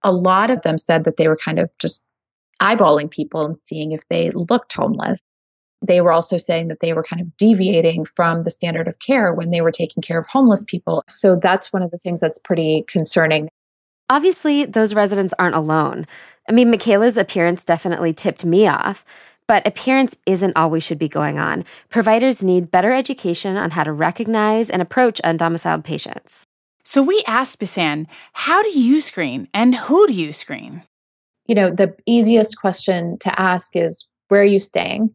A 0.05 0.13
lot 0.13 0.51
of 0.51 0.63
them 0.63 0.79
said 0.79 1.03
that 1.03 1.17
they 1.17 1.27
were 1.27 1.37
kind 1.37 1.59
of 1.59 1.69
just 1.81 2.05
eyeballing 2.61 3.11
people 3.11 3.45
and 3.45 3.57
seeing 3.61 3.91
if 3.91 4.07
they 4.09 4.31
looked 4.31 4.73
homeless 4.73 5.19
they 5.85 6.01
were 6.01 6.13
also 6.13 6.37
saying 6.37 6.69
that 6.69 6.79
they 6.79 6.93
were 6.93 7.03
kind 7.03 7.21
of 7.21 7.37
deviating 7.37 8.05
from 8.05 8.45
the 8.45 8.51
standard 8.53 8.87
of 8.87 9.01
care 9.01 9.35
when 9.35 9.51
they 9.51 9.61
were 9.63 9.73
taking 9.73 10.01
care 10.01 10.21
of 10.21 10.27
homeless 10.29 10.63
people. 10.63 11.03
So 11.09 11.35
that's 11.35 11.73
one 11.73 11.83
of 11.83 11.91
the 11.91 11.99
things 11.99 12.21
that's 12.21 12.39
pretty 12.39 12.85
concerning. 12.87 13.49
Obviously, 14.09 14.65
those 14.65 14.95
residents 14.95 15.35
aren't 15.41 15.57
alone. 15.57 16.07
I 16.49 16.53
mean, 16.53 16.71
Michaela's 16.71 17.17
appearance 17.17 17.65
definitely 17.65 18.13
tipped 18.13 18.45
me 18.45 18.67
off, 18.67 19.05
but 19.47 19.67
appearance 19.67 20.17
isn't 20.27 20.57
all 20.57 20.71
we 20.71 20.81
should 20.81 20.99
be 20.99 21.09
going 21.09 21.39
on. 21.39 21.65
Providers 21.89 22.43
need 22.43 22.71
better 22.71 22.93
education 22.93 23.57
on 23.57 23.71
how 23.71 23.85
to 23.85 23.93
recognize 23.93 24.71
and 24.71 24.83
approach 24.83 25.21
undomiciled 25.25 25.85
patients. 25.85 26.47
So 26.85 27.03
we 27.03 27.23
asked 27.27 27.59
Bisan, 27.59 28.07
how 28.33 28.63
do 28.63 28.71
you 28.79 29.01
screen 29.01 29.49
and 29.55 29.75
who 29.75 30.07
do 30.07 30.13
you 30.13 30.33
screen? 30.33 30.83
You 31.47 31.55
know, 31.55 31.71
the 31.71 31.95
easiest 32.07 32.59
question 32.59 33.19
to 33.21 33.41
ask 33.41 33.77
is 33.77 34.05
where 34.29 34.43
are 34.43 34.45
you 34.45 34.61
staying? 34.61 35.11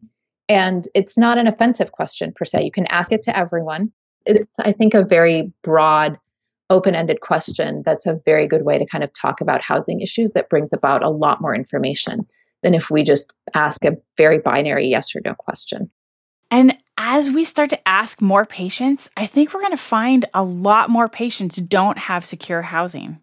And 0.48 0.86
it's 0.94 1.18
not 1.18 1.38
an 1.38 1.46
offensive 1.46 1.92
question 1.92 2.32
per 2.34 2.44
se. 2.44 2.64
You 2.64 2.70
can 2.70 2.86
ask 2.90 3.12
it 3.12 3.22
to 3.22 3.36
everyone. 3.36 3.92
It's, 4.24 4.46
I 4.58 4.72
think, 4.72 4.94
a 4.94 5.04
very 5.04 5.52
broad, 5.62 6.18
open 6.70 6.94
ended 6.94 7.20
question 7.20 7.82
that's 7.84 8.06
a 8.06 8.20
very 8.24 8.46
good 8.46 8.62
way 8.62 8.78
to 8.78 8.86
kind 8.86 9.02
of 9.02 9.12
talk 9.12 9.40
about 9.40 9.62
housing 9.62 10.00
issues 10.00 10.32
that 10.32 10.50
brings 10.50 10.72
about 10.72 11.02
a 11.02 11.08
lot 11.08 11.40
more 11.40 11.54
information 11.54 12.26
than 12.62 12.74
if 12.74 12.90
we 12.90 13.02
just 13.02 13.34
ask 13.54 13.84
a 13.84 13.96
very 14.16 14.38
binary 14.38 14.86
yes 14.86 15.14
or 15.14 15.20
no 15.24 15.34
question. 15.34 15.90
And 16.50 16.74
as 16.96 17.30
we 17.30 17.44
start 17.44 17.70
to 17.70 17.88
ask 17.88 18.20
more 18.20 18.46
patients, 18.46 19.10
I 19.16 19.26
think 19.26 19.52
we're 19.52 19.60
going 19.60 19.72
to 19.72 19.76
find 19.76 20.24
a 20.32 20.42
lot 20.42 20.90
more 20.90 21.08
patients 21.08 21.56
don't 21.56 21.98
have 21.98 22.24
secure 22.24 22.62
housing. 22.62 23.18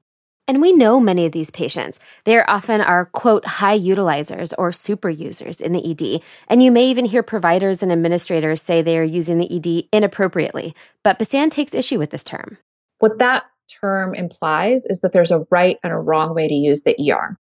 And 0.47 0.61
we 0.61 0.73
know 0.73 0.99
many 0.99 1.25
of 1.25 1.31
these 1.31 1.49
patients. 1.49 1.99
They 2.23 2.37
are 2.37 2.47
often 2.47 2.79
our 2.79 3.05
quote 3.05 3.45
high 3.45 3.79
utilizers 3.79 4.53
or 4.59 4.71
super 4.71 5.09
users 5.09 5.59
in 5.59 5.71
the 5.71 5.91
ED. 5.91 6.21
And 6.47 6.61
you 6.61 6.71
may 6.71 6.85
even 6.85 7.05
hear 7.05 7.23
providers 7.23 7.81
and 7.81 7.91
administrators 7.91 8.61
say 8.61 8.81
they 8.81 8.99
are 8.99 9.03
using 9.03 9.39
the 9.39 9.55
ED 9.55 9.87
inappropriately. 9.91 10.75
But 11.03 11.17
Bisan 11.17 11.49
takes 11.49 11.73
issue 11.73 11.97
with 11.97 12.11
this 12.11 12.23
term. 12.23 12.59
What 12.99 13.17
that 13.17 13.45
term 13.81 14.13
implies 14.13 14.85
is 14.85 14.99
that 14.99 15.13
there's 15.13 15.31
a 15.31 15.45
right 15.49 15.77
and 15.83 15.91
a 15.91 15.97
wrong 15.97 16.35
way 16.35 16.47
to 16.47 16.53
use 16.53 16.83
the 16.83 16.95
ER. 17.11 17.39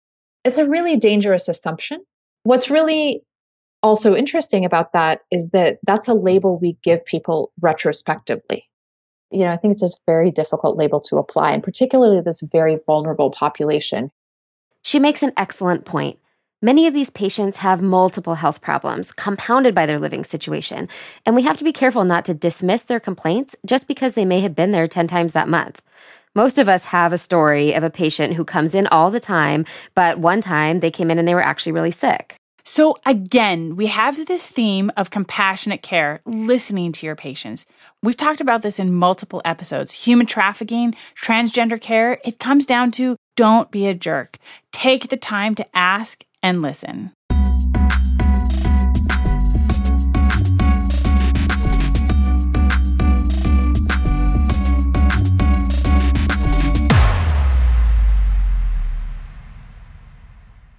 It's 0.43 0.57
a 0.57 0.67
really 0.67 0.97
dangerous 0.97 1.47
assumption. 1.47 2.03
What's 2.43 2.69
really 2.69 3.23
also 3.83 4.15
interesting 4.15 4.65
about 4.65 4.93
that 4.93 5.21
is 5.31 5.49
that 5.49 5.79
that's 5.83 6.07
a 6.07 6.13
label 6.13 6.57
we 6.57 6.77
give 6.83 7.05
people 7.05 7.51
retrospectively. 7.61 8.67
You 9.31 9.43
know, 9.43 9.51
I 9.51 9.57
think 9.57 9.73
it's 9.73 9.83
a 9.83 9.89
very 10.05 10.31
difficult 10.31 10.77
label 10.77 10.99
to 11.01 11.17
apply, 11.17 11.51
and 11.51 11.63
particularly 11.63 12.21
this 12.21 12.41
very 12.41 12.79
vulnerable 12.85 13.29
population. 13.29 14.09
She 14.83 14.99
makes 14.99 15.21
an 15.21 15.33
excellent 15.35 15.85
point. 15.85 16.19
Many 16.61 16.87
of 16.87 16.93
these 16.93 17.11
patients 17.11 17.57
have 17.57 17.81
multiple 17.81 18.35
health 18.35 18.61
problems 18.61 19.11
compounded 19.11 19.75
by 19.75 19.85
their 19.85 19.99
living 19.99 20.23
situation, 20.23 20.87
and 21.25 21.35
we 21.35 21.43
have 21.43 21.57
to 21.57 21.63
be 21.63 21.73
careful 21.73 22.03
not 22.03 22.25
to 22.25 22.33
dismiss 22.33 22.83
their 22.83 22.99
complaints 22.99 23.55
just 23.65 23.87
because 23.87 24.15
they 24.15 24.25
may 24.25 24.39
have 24.39 24.55
been 24.55 24.71
there 24.71 24.87
10 24.87 25.07
times 25.07 25.33
that 25.33 25.49
month. 25.49 25.81
Most 26.37 26.59
of 26.59 26.69
us 26.69 26.85
have 26.85 27.13
a 27.13 27.17
story 27.17 27.73
of 27.73 27.81
a 27.81 27.89
patient 27.89 28.35
who 28.35 28.45
comes 28.45 28.75
in 28.75 28.85
all 28.85 29.09
the 29.09 29.19
time, 29.19 29.65
but 29.95 30.19
one 30.19 30.39
time 30.39 30.81
they 30.81 30.91
came 30.91 31.09
in 31.09 31.17
and 31.17 31.27
they 31.27 31.33
were 31.33 31.41
actually 31.41 31.71
really 31.71 31.89
sick. 31.89 32.35
So, 32.63 32.97
again, 33.07 33.75
we 33.75 33.87
have 33.87 34.23
this 34.27 34.47
theme 34.51 34.91
of 34.97 35.09
compassionate 35.09 35.81
care, 35.81 36.21
listening 36.27 36.91
to 36.91 37.07
your 37.07 37.15
patients. 37.15 37.65
We've 38.03 38.15
talked 38.15 38.39
about 38.39 38.61
this 38.61 38.77
in 38.77 38.93
multiple 38.93 39.41
episodes. 39.45 40.05
Human 40.05 40.27
trafficking, 40.27 40.93
transgender 41.19 41.81
care, 41.81 42.19
it 42.23 42.37
comes 42.37 42.67
down 42.67 42.91
to 42.91 43.15
don't 43.35 43.71
be 43.71 43.87
a 43.87 43.95
jerk. 43.95 44.37
Take 44.71 45.09
the 45.09 45.17
time 45.17 45.55
to 45.55 45.65
ask 45.75 46.23
and 46.43 46.61
listen. 46.61 47.13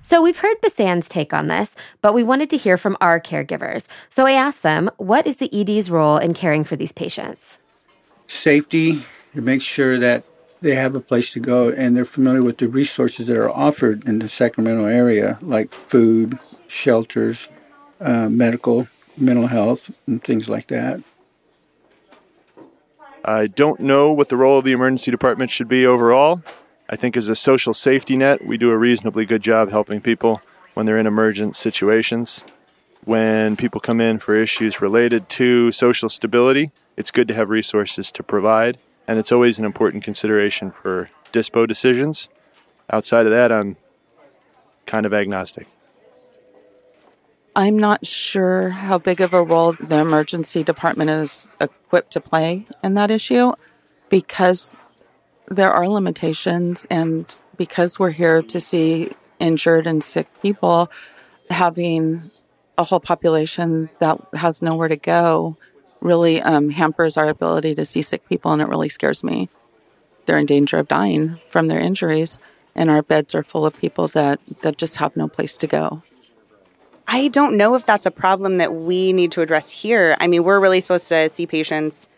So 0.08 0.22
we've 0.22 0.38
heard 0.38 0.58
Bisan's 0.62 1.06
take 1.06 1.34
on 1.34 1.48
this, 1.48 1.76
but 2.00 2.14
we 2.14 2.22
wanted 2.22 2.48
to 2.48 2.56
hear 2.56 2.78
from 2.78 2.96
our 2.98 3.20
caregivers. 3.20 3.88
So 4.08 4.24
I 4.24 4.32
asked 4.32 4.62
them, 4.62 4.90
what 4.96 5.26
is 5.26 5.36
the 5.36 5.52
ED's 5.52 5.90
role 5.90 6.16
in 6.16 6.32
caring 6.32 6.64
for 6.64 6.76
these 6.76 6.92
patients? 6.92 7.58
Safety, 8.26 9.04
to 9.34 9.42
make 9.42 9.60
sure 9.60 9.98
that 9.98 10.24
they 10.62 10.74
have 10.76 10.94
a 10.94 11.00
place 11.00 11.30
to 11.34 11.40
go 11.40 11.68
and 11.68 11.94
they're 11.94 12.06
familiar 12.06 12.42
with 12.42 12.56
the 12.56 12.68
resources 12.68 13.26
that 13.26 13.36
are 13.36 13.50
offered 13.50 14.08
in 14.08 14.20
the 14.20 14.28
Sacramento 14.28 14.86
area, 14.86 15.38
like 15.42 15.72
food, 15.72 16.38
shelters, 16.68 17.50
uh, 18.00 18.30
medical, 18.30 18.88
mental 19.18 19.48
health, 19.48 19.90
and 20.06 20.24
things 20.24 20.48
like 20.48 20.68
that. 20.68 21.02
I 23.26 23.46
don't 23.46 23.80
know 23.80 24.10
what 24.10 24.30
the 24.30 24.38
role 24.38 24.58
of 24.58 24.64
the 24.64 24.72
emergency 24.72 25.10
department 25.10 25.50
should 25.50 25.68
be 25.68 25.84
overall. 25.84 26.42
I 26.90 26.96
think 26.96 27.16
as 27.16 27.28
a 27.28 27.36
social 27.36 27.74
safety 27.74 28.16
net, 28.16 28.46
we 28.46 28.56
do 28.56 28.70
a 28.70 28.78
reasonably 28.78 29.26
good 29.26 29.42
job 29.42 29.68
helping 29.68 30.00
people 30.00 30.40
when 30.72 30.86
they're 30.86 30.98
in 30.98 31.06
emergent 31.06 31.54
situations. 31.54 32.44
When 33.04 33.56
people 33.56 33.80
come 33.80 34.00
in 34.00 34.18
for 34.18 34.34
issues 34.34 34.80
related 34.80 35.28
to 35.30 35.70
social 35.70 36.08
stability, 36.08 36.70
it's 36.96 37.10
good 37.10 37.28
to 37.28 37.34
have 37.34 37.50
resources 37.50 38.10
to 38.12 38.22
provide, 38.22 38.78
and 39.06 39.18
it's 39.18 39.30
always 39.30 39.58
an 39.58 39.64
important 39.66 40.02
consideration 40.02 40.70
for 40.70 41.10
dispo 41.32 41.68
decisions. 41.68 42.28
Outside 42.90 43.26
of 43.26 43.32
that, 43.32 43.52
I'm 43.52 43.76
kind 44.86 45.04
of 45.04 45.12
agnostic. 45.12 45.66
I'm 47.54 47.78
not 47.78 48.06
sure 48.06 48.70
how 48.70 48.98
big 48.98 49.20
of 49.20 49.34
a 49.34 49.42
role 49.42 49.72
the 49.72 49.98
emergency 49.98 50.62
department 50.62 51.10
is 51.10 51.50
equipped 51.60 52.12
to 52.12 52.20
play 52.20 52.66
in 52.82 52.94
that 52.94 53.10
issue 53.10 53.52
because 54.08 54.80
there 55.50 55.72
are 55.72 55.88
limitations, 55.88 56.86
and 56.90 57.42
because 57.56 57.98
we're 57.98 58.10
here 58.10 58.42
to 58.42 58.60
see 58.60 59.10
injured 59.38 59.86
and 59.86 60.02
sick 60.02 60.28
people, 60.42 60.90
having 61.50 62.30
a 62.76 62.84
whole 62.84 63.00
population 63.00 63.90
that 63.98 64.20
has 64.34 64.62
nowhere 64.62 64.88
to 64.88 64.96
go 64.96 65.56
really 66.00 66.40
um, 66.42 66.70
hampers 66.70 67.16
our 67.16 67.28
ability 67.28 67.74
to 67.74 67.84
see 67.84 68.02
sick 68.02 68.28
people, 68.28 68.52
and 68.52 68.62
it 68.62 68.68
really 68.68 68.88
scares 68.88 69.24
me. 69.24 69.48
They're 70.26 70.38
in 70.38 70.46
danger 70.46 70.78
of 70.78 70.88
dying 70.88 71.40
from 71.48 71.68
their 71.68 71.80
injuries, 71.80 72.38
and 72.74 72.90
our 72.90 73.02
beds 73.02 73.34
are 73.34 73.42
full 73.42 73.66
of 73.66 73.76
people 73.78 74.08
that, 74.08 74.40
that 74.62 74.76
just 74.76 74.96
have 74.96 75.16
no 75.16 75.26
place 75.28 75.56
to 75.56 75.66
go. 75.66 76.02
I 77.08 77.28
don't 77.28 77.56
know 77.56 77.74
if 77.74 77.86
that's 77.86 78.06
a 78.06 78.10
problem 78.10 78.58
that 78.58 78.74
we 78.74 79.14
need 79.14 79.32
to 79.32 79.40
address 79.40 79.70
here. 79.70 80.14
I 80.20 80.26
mean, 80.26 80.44
we're 80.44 80.60
really 80.60 80.80
supposed 80.82 81.08
to 81.08 81.30
see 81.30 81.46
patients 81.46 82.08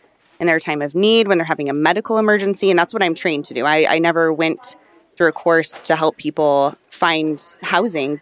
in 0.41 0.47
their 0.47 0.59
time 0.59 0.81
of 0.81 0.95
need, 0.95 1.27
when 1.27 1.37
they're 1.37 1.45
having 1.45 1.69
a 1.69 1.73
medical 1.73 2.17
emergency. 2.17 2.71
And 2.71 2.77
that's 2.77 2.93
what 2.93 3.03
I'm 3.03 3.13
trained 3.13 3.45
to 3.45 3.53
do. 3.53 3.63
I, 3.63 3.85
I 3.87 3.99
never 3.99 4.33
went 4.33 4.75
through 5.15 5.27
a 5.27 5.31
course 5.31 5.81
to 5.83 5.95
help 5.95 6.17
people 6.17 6.75
find 6.89 7.41
housing. 7.61 8.19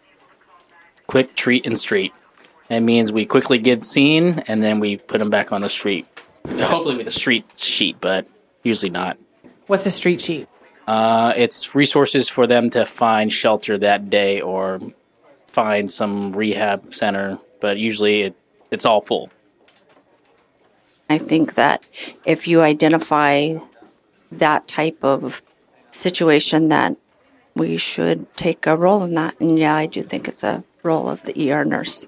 Quick 1.06 1.34
treat 1.34 1.64
and 1.64 1.78
street. 1.78 2.12
It 2.68 2.80
means 2.80 3.10
we 3.10 3.24
quickly 3.24 3.58
get 3.58 3.84
seen 3.84 4.40
and 4.46 4.62
then 4.62 4.78
we 4.80 4.98
put 4.98 5.18
them 5.18 5.30
back 5.30 5.50
on 5.50 5.62
the 5.62 5.68
street. 5.70 6.06
Hopefully 6.46 6.96
with 6.96 7.08
a 7.08 7.10
street 7.10 7.46
sheet, 7.56 7.96
but 8.00 8.26
usually 8.62 8.90
not. 8.90 9.18
What's 9.66 9.86
a 9.86 9.90
street 9.90 10.20
sheet? 10.20 10.46
Uh, 10.86 11.32
it's 11.36 11.74
resources 11.74 12.28
for 12.28 12.46
them 12.46 12.68
to 12.70 12.84
find 12.84 13.32
shelter 13.32 13.78
that 13.78 14.10
day 14.10 14.40
or 14.40 14.78
find 15.48 15.90
some 15.90 16.32
rehab 16.32 16.94
center, 16.94 17.38
but 17.60 17.78
usually 17.78 18.22
it, 18.22 18.36
it's 18.70 18.84
all 18.84 19.00
full. 19.00 19.30
I 21.10 21.18
think 21.18 21.54
that 21.54 21.88
if 22.24 22.46
you 22.46 22.60
identify 22.60 23.56
that 24.30 24.68
type 24.68 24.98
of 25.02 25.42
situation, 25.90 26.68
that 26.68 26.96
we 27.56 27.76
should 27.76 28.32
take 28.36 28.64
a 28.64 28.76
role 28.76 29.02
in 29.02 29.14
that. 29.14 29.34
And 29.40 29.58
yeah, 29.58 29.74
I 29.74 29.86
do 29.86 30.02
think 30.02 30.28
it's 30.28 30.44
a 30.44 30.62
role 30.84 31.08
of 31.08 31.24
the 31.24 31.52
ER 31.52 31.64
nurse. 31.64 32.06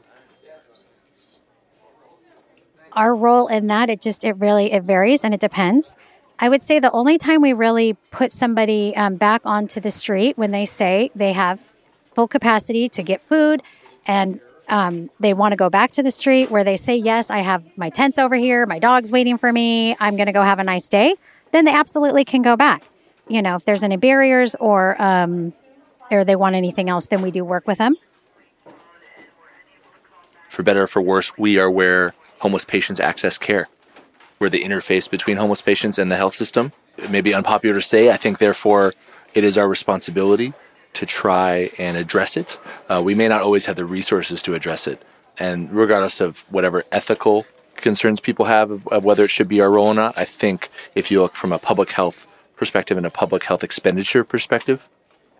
Our 2.92 3.12
role 3.12 3.48
in 3.48 3.66
that, 3.66 3.90
it 3.90 4.00
just, 4.00 4.22
it 4.22 4.36
really, 4.36 4.70
it 4.70 4.84
varies 4.84 5.24
and 5.24 5.34
it 5.34 5.40
depends. 5.40 5.96
I 6.38 6.48
would 6.48 6.62
say 6.62 6.78
the 6.78 6.92
only 6.92 7.18
time 7.18 7.42
we 7.42 7.52
really 7.52 7.94
put 8.12 8.30
somebody 8.30 8.94
um, 8.94 9.16
back 9.16 9.42
onto 9.44 9.80
the 9.80 9.90
street 9.90 10.38
when 10.38 10.52
they 10.52 10.64
say 10.64 11.10
they 11.16 11.32
have 11.32 11.72
full 12.14 12.28
capacity 12.28 12.88
to 12.90 13.02
get 13.02 13.20
food 13.20 13.62
and 14.06 14.40
um, 14.68 15.10
they 15.20 15.34
want 15.34 15.52
to 15.52 15.56
go 15.56 15.70
back 15.70 15.92
to 15.92 16.02
the 16.02 16.10
street 16.10 16.50
where 16.50 16.64
they 16.64 16.76
say, 16.76 16.96
Yes, 16.96 17.30
I 17.30 17.38
have 17.38 17.64
my 17.76 17.90
tents 17.90 18.18
over 18.18 18.36
here, 18.36 18.66
my 18.66 18.78
dog's 18.78 19.12
waiting 19.12 19.38
for 19.38 19.52
me, 19.52 19.96
I'm 20.00 20.16
going 20.16 20.26
to 20.26 20.32
go 20.32 20.42
have 20.42 20.58
a 20.58 20.64
nice 20.64 20.88
day, 20.88 21.14
then 21.52 21.64
they 21.64 21.74
absolutely 21.74 22.24
can 22.24 22.42
go 22.42 22.56
back. 22.56 22.84
You 23.28 23.42
know, 23.42 23.56
if 23.56 23.64
there's 23.64 23.82
any 23.82 23.96
barriers 23.96 24.54
or, 24.56 25.00
um, 25.00 25.52
or 26.10 26.24
they 26.24 26.36
want 26.36 26.54
anything 26.54 26.88
else, 26.88 27.06
then 27.06 27.22
we 27.22 27.30
do 27.30 27.44
work 27.44 27.66
with 27.66 27.78
them. 27.78 27.96
For 30.48 30.62
better 30.62 30.82
or 30.82 30.86
for 30.86 31.00
worse, 31.00 31.36
we 31.38 31.58
are 31.58 31.70
where 31.70 32.14
homeless 32.40 32.64
patients 32.64 33.00
access 33.00 33.38
care. 33.38 33.68
We're 34.38 34.50
the 34.50 34.62
interface 34.62 35.08
between 35.08 35.36
homeless 35.36 35.62
patients 35.62 35.98
and 35.98 36.10
the 36.10 36.16
health 36.16 36.34
system. 36.34 36.72
It 36.98 37.10
may 37.10 37.20
be 37.20 37.32
unpopular 37.32 37.76
to 37.76 37.82
say. 37.82 38.10
I 38.10 38.16
think, 38.16 38.38
therefore, 38.38 38.92
it 39.34 39.44
is 39.44 39.56
our 39.56 39.68
responsibility 39.68 40.52
to 40.94 41.06
try 41.06 41.70
and 41.78 41.96
address 41.96 42.36
it. 42.36 42.58
Uh, 42.88 43.02
we 43.04 43.14
may 43.14 43.28
not 43.28 43.42
always 43.42 43.66
have 43.66 43.76
the 43.76 43.84
resources 43.84 44.42
to 44.42 44.54
address 44.54 44.86
it. 44.86 45.02
And 45.38 45.72
regardless 45.72 46.20
of 46.20 46.40
whatever 46.50 46.84
ethical 46.92 47.46
concerns 47.76 48.20
people 48.20 48.46
have 48.46 48.70
of, 48.70 48.86
of, 48.88 49.04
whether 49.04 49.24
it 49.24 49.30
should 49.30 49.48
be 49.48 49.60
our 49.60 49.70
role 49.70 49.88
or 49.88 49.94
not, 49.94 50.16
I 50.16 50.24
think 50.24 50.68
if 50.94 51.10
you 51.10 51.20
look 51.22 51.36
from 51.36 51.52
a 51.52 51.58
public 51.58 51.92
health 51.92 52.26
perspective 52.56 52.96
and 52.96 53.06
a 53.06 53.10
public 53.10 53.44
health 53.44 53.64
expenditure 53.64 54.24
perspective, 54.24 54.88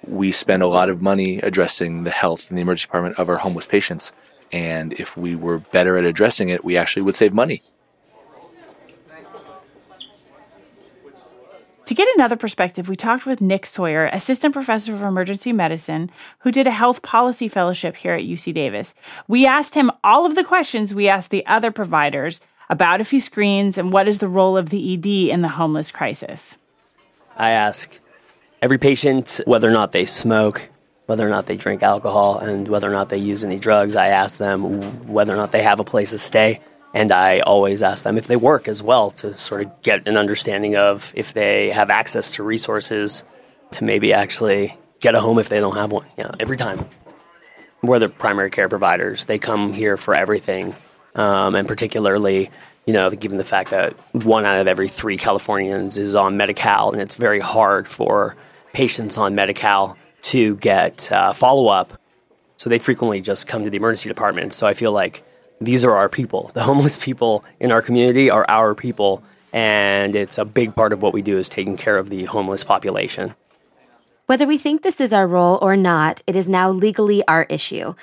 we 0.06 0.32
spend 0.32 0.62
a 0.62 0.66
lot 0.66 0.88
of 0.88 1.00
money 1.00 1.38
addressing 1.38 2.04
the 2.04 2.10
health 2.10 2.50
in 2.50 2.56
the 2.56 2.62
emergency 2.62 2.86
department 2.86 3.18
of 3.18 3.28
our 3.28 3.36
homeless 3.36 3.66
patients. 3.66 4.12
And 4.50 4.92
if 4.94 5.16
we 5.16 5.36
were 5.36 5.58
better 5.58 5.96
at 5.96 6.04
addressing 6.04 6.48
it, 6.48 6.64
we 6.64 6.76
actually 6.76 7.02
would 7.02 7.14
save 7.14 7.32
money. 7.32 7.62
To 11.92 11.96
get 11.96 12.08
another 12.14 12.36
perspective, 12.36 12.88
we 12.88 12.96
talked 12.96 13.26
with 13.26 13.42
Nick 13.42 13.66
Sawyer, 13.66 14.06
assistant 14.06 14.54
professor 14.54 14.94
of 14.94 15.02
emergency 15.02 15.52
medicine, 15.52 16.10
who 16.38 16.50
did 16.50 16.66
a 16.66 16.70
health 16.70 17.02
policy 17.02 17.48
fellowship 17.48 17.96
here 17.96 18.14
at 18.14 18.22
UC 18.22 18.54
Davis. 18.54 18.94
We 19.28 19.44
asked 19.44 19.74
him 19.74 19.90
all 20.02 20.24
of 20.24 20.34
the 20.34 20.42
questions 20.42 20.94
we 20.94 21.08
asked 21.08 21.28
the 21.28 21.44
other 21.44 21.70
providers 21.70 22.40
about 22.70 23.02
if 23.02 23.10
he 23.10 23.18
screens 23.18 23.76
and 23.76 23.92
what 23.92 24.08
is 24.08 24.20
the 24.20 24.26
role 24.26 24.56
of 24.56 24.70
the 24.70 24.94
ED 24.94 25.30
in 25.30 25.42
the 25.42 25.48
homeless 25.48 25.92
crisis. 25.92 26.56
I 27.36 27.50
ask 27.50 28.00
every 28.62 28.78
patient 28.78 29.42
whether 29.44 29.68
or 29.68 29.72
not 29.72 29.92
they 29.92 30.06
smoke, 30.06 30.70
whether 31.04 31.26
or 31.26 31.30
not 31.30 31.44
they 31.44 31.58
drink 31.58 31.82
alcohol, 31.82 32.38
and 32.38 32.68
whether 32.68 32.88
or 32.88 32.94
not 32.94 33.10
they 33.10 33.18
use 33.18 33.44
any 33.44 33.58
drugs. 33.58 33.96
I 33.96 34.06
ask 34.06 34.38
them 34.38 35.06
whether 35.06 35.34
or 35.34 35.36
not 35.36 35.52
they 35.52 35.62
have 35.62 35.78
a 35.78 35.84
place 35.84 36.12
to 36.12 36.18
stay. 36.18 36.62
And 36.94 37.10
I 37.10 37.40
always 37.40 37.82
ask 37.82 38.04
them 38.04 38.18
if 38.18 38.26
they 38.26 38.36
work 38.36 38.68
as 38.68 38.82
well 38.82 39.10
to 39.12 39.36
sort 39.36 39.62
of 39.62 39.82
get 39.82 40.06
an 40.06 40.16
understanding 40.16 40.76
of 40.76 41.12
if 41.16 41.32
they 41.32 41.70
have 41.70 41.88
access 41.88 42.32
to 42.32 42.42
resources 42.42 43.24
to 43.72 43.84
maybe 43.84 44.12
actually 44.12 44.76
get 45.00 45.14
a 45.14 45.20
home 45.20 45.38
if 45.38 45.48
they 45.48 45.58
don't 45.60 45.76
have 45.76 45.90
one. 45.90 46.06
Yeah, 46.18 46.30
every 46.38 46.56
time. 46.56 46.86
We're 47.82 47.98
the 47.98 48.08
primary 48.08 48.50
care 48.50 48.68
providers. 48.68 49.24
They 49.24 49.38
come 49.38 49.72
here 49.72 49.96
for 49.96 50.14
everything. 50.14 50.74
Um, 51.14 51.54
and 51.54 51.66
particularly, 51.66 52.50
you 52.86 52.92
know, 52.92 53.10
given 53.10 53.38
the 53.38 53.44
fact 53.44 53.70
that 53.70 53.94
one 54.12 54.46
out 54.46 54.60
of 54.60 54.68
every 54.68 54.88
three 54.88 55.16
Californians 55.16 55.98
is 55.98 56.14
on 56.14 56.36
Medi-Cal, 56.36 56.92
and 56.92 57.02
it's 57.02 57.16
very 57.16 57.40
hard 57.40 57.88
for 57.88 58.36
patients 58.72 59.18
on 59.18 59.34
Medi-Cal 59.34 59.96
to 60.22 60.56
get 60.56 61.10
uh, 61.12 61.32
follow 61.32 61.68
up. 61.68 62.00
So 62.56 62.70
they 62.70 62.78
frequently 62.78 63.20
just 63.20 63.46
come 63.46 63.64
to 63.64 63.70
the 63.70 63.76
emergency 63.76 64.08
department. 64.08 64.54
So 64.54 64.66
I 64.66 64.74
feel 64.74 64.92
like 64.92 65.24
these 65.66 65.84
are 65.84 65.96
our 65.96 66.08
people. 66.08 66.50
The 66.54 66.62
homeless 66.70 66.96
people 66.96 67.44
in 67.60 67.72
our 67.72 67.82
community 67.82 68.30
are 68.30 68.46
our 68.48 68.74
people, 68.74 69.22
and 69.52 70.16
it's 70.16 70.38
a 70.38 70.44
big 70.44 70.74
part 70.74 70.92
of 70.92 71.02
what 71.02 71.12
we 71.12 71.22
do 71.22 71.38
is 71.38 71.48
taking 71.48 71.76
care 71.76 71.98
of 71.98 72.10
the 72.10 72.24
homeless 72.24 72.64
population. 72.64 73.34
Whether 74.26 74.46
we 74.46 74.56
think 74.56 74.82
this 74.82 75.00
is 75.00 75.12
our 75.12 75.26
role 75.26 75.58
or 75.60 75.76
not, 75.76 76.22
it 76.26 76.36
is 76.36 76.48
now 76.48 76.70
legally 76.70 77.26
our 77.26 77.44
issue. 77.50 77.94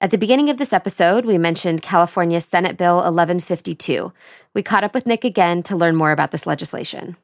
At 0.00 0.10
the 0.10 0.18
beginning 0.18 0.50
of 0.50 0.58
this 0.58 0.72
episode, 0.72 1.24
we 1.24 1.38
mentioned 1.38 1.82
California 1.82 2.40
Senate 2.40 2.76
Bill 2.76 2.96
1152. 2.96 4.12
We 4.54 4.62
caught 4.62 4.84
up 4.84 4.94
with 4.94 5.06
Nick 5.06 5.24
again 5.24 5.62
to 5.64 5.76
learn 5.76 5.96
more 5.96 6.12
about 6.12 6.30
this 6.30 6.46
legislation. 6.46 7.16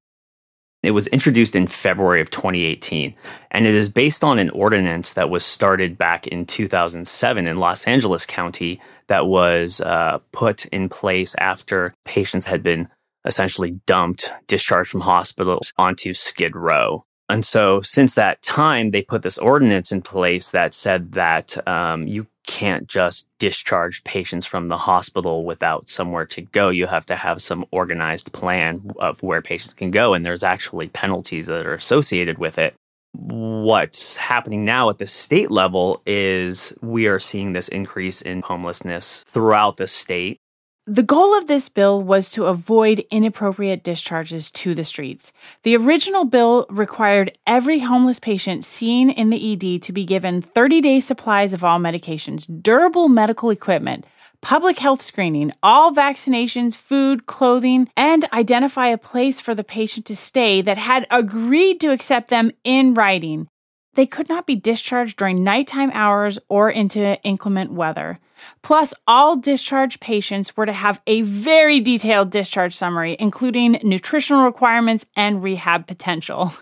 It 0.85 0.93
was 0.93 1.07
introduced 1.09 1.55
in 1.57 1.67
February 1.67 2.21
of 2.21 2.31
2018, 2.31 3.15
and 3.51 3.67
it 3.67 3.75
is 3.75 3.89
based 3.89 4.23
on 4.23 4.39
an 4.39 4.51
ordinance 4.51 5.15
that 5.15 5.31
was 5.31 5.45
started 5.45 5.97
back 5.97 6.27
in 6.27 6.47
2007 6.47 7.49
in 7.49 7.57
Los 7.57 7.87
Angeles 7.87 8.27
County 8.27 8.81
that 9.07 9.27
was 9.27 9.81
uh, 9.81 10.19
put 10.33 10.67
in 10.67 10.89
place 10.89 11.35
after 11.39 11.95
patients 12.05 12.47
had 12.47 12.63
been 12.63 12.89
essentially 13.25 13.81
dumped, 13.87 14.33
discharged 14.47 14.91
from 14.91 15.01
hospitals 15.01 15.73
onto 15.79 16.15
Skid 16.15 16.55
Row. 16.55 17.05
And 17.29 17.45
so, 17.45 17.81
since 17.81 18.15
that 18.15 18.43
time, 18.43 18.91
they 18.91 19.03
put 19.03 19.23
this 19.23 19.39
ordinance 19.39 19.91
in 19.91 20.03
place 20.03 20.51
that 20.51 20.75
said 20.75 21.13
that 21.13 21.57
um, 21.67 22.07
you 22.07 22.27
can't 22.47 22.87
just 22.87 23.27
discharge 23.39 24.05
patients 24.05 24.47
from 24.47 24.69
the 24.69 24.77
hospital 24.77 25.45
without 25.45 25.89
somewhere 25.89 26.27
to 26.27 26.43
go. 26.43 26.69
You 26.69 26.87
have 26.87 27.07
to 27.07 27.17
have 27.17 27.43
some 27.43 27.65
organized 27.71 28.33
plan 28.33 28.93
of 28.99 29.23
where 29.23 29.43
patients 29.43 29.75
can 29.75 29.91
go, 29.91 30.15
and 30.15 30.25
there's 30.25 30.45
actually 30.45 30.89
penalties 30.89 31.47
that 31.47 31.67
are 31.67 31.75
associated 31.75 32.39
with 32.39 32.59
it. 32.59 32.75
What's 33.13 34.17
happening 34.17 34.65
now 34.65 34.91
at 34.91 34.99
the 34.99 35.07
state 35.07 35.51
level 35.51 36.03
is 36.05 36.75
we 36.83 37.07
are 37.07 37.21
seeing 37.21 37.53
this 37.53 37.69
increase 37.69 38.21
in 38.23 38.43
homelessness 38.43 39.25
throughout 39.29 39.77
the 39.77 39.87
state. 39.87 40.41
The 40.87 41.03
goal 41.03 41.35
of 41.35 41.47
this 41.47 41.71
bill 41.71 42.03
was 42.03 42.31
to 42.33 42.45
avoid 42.45 43.07
inappropriate 43.11 43.83
discharges 43.83 44.51
to 44.51 44.75
the 44.75 44.85
streets. 44.85 45.33
The 45.63 45.79
original 45.79 46.27
bill 46.27 46.67
required 46.69 47.39
every 47.47 47.79
homeless 47.79 48.19
patient 48.19 48.67
seen 48.67 49.09
in 49.09 49.31
the 49.31 49.53
ED 49.55 49.81
to 49.81 49.93
be 49.95 50.05
given 50.05 50.43
30 50.43 50.83
day 50.83 51.01
supplies 51.01 51.55
of 51.55 51.65
all 51.65 51.79
medications, 51.79 52.47
durable 52.63 53.09
medical 53.09 53.49
equipment, 53.49 54.05
public 54.43 54.79
health 54.79 55.01
screening, 55.01 55.53
all 55.63 55.91
vaccinations, 55.91 56.77
food, 56.77 57.25
clothing, 57.25 57.89
and 57.97 58.27
identify 58.35 58.89
a 58.89 58.99
place 58.99 59.41
for 59.41 59.55
the 59.55 59.65
patient 59.65 60.05
to 60.05 60.15
stay 60.15 60.61
that 60.61 60.77
had 60.77 61.07
agreed 61.11 61.81
to 61.81 61.93
accept 61.93 62.29
them 62.29 62.51
in 62.63 62.93
writing. 62.93 63.49
They 63.95 64.05
could 64.05 64.29
not 64.29 64.47
be 64.47 64.55
discharged 64.55 65.17
during 65.17 65.43
nighttime 65.43 65.93
hours 65.95 66.39
or 66.51 66.69
into 66.69 67.19
inclement 67.23 67.73
weather. 67.73 68.21
Plus, 68.63 68.95
all 69.07 69.37
discharge 69.37 70.01
patients 70.01 70.57
were 70.57 70.67
to 70.67 70.73
have 70.73 71.01
a 71.07 71.23
very 71.23 71.81
detailed 71.81 72.31
discharge 72.31 72.75
summary, 72.75 73.17
including 73.19 73.79
nutritional 73.83 74.45
requirements 74.45 75.07
and 75.17 75.43
rehab 75.43 75.87
potential. 75.87 76.53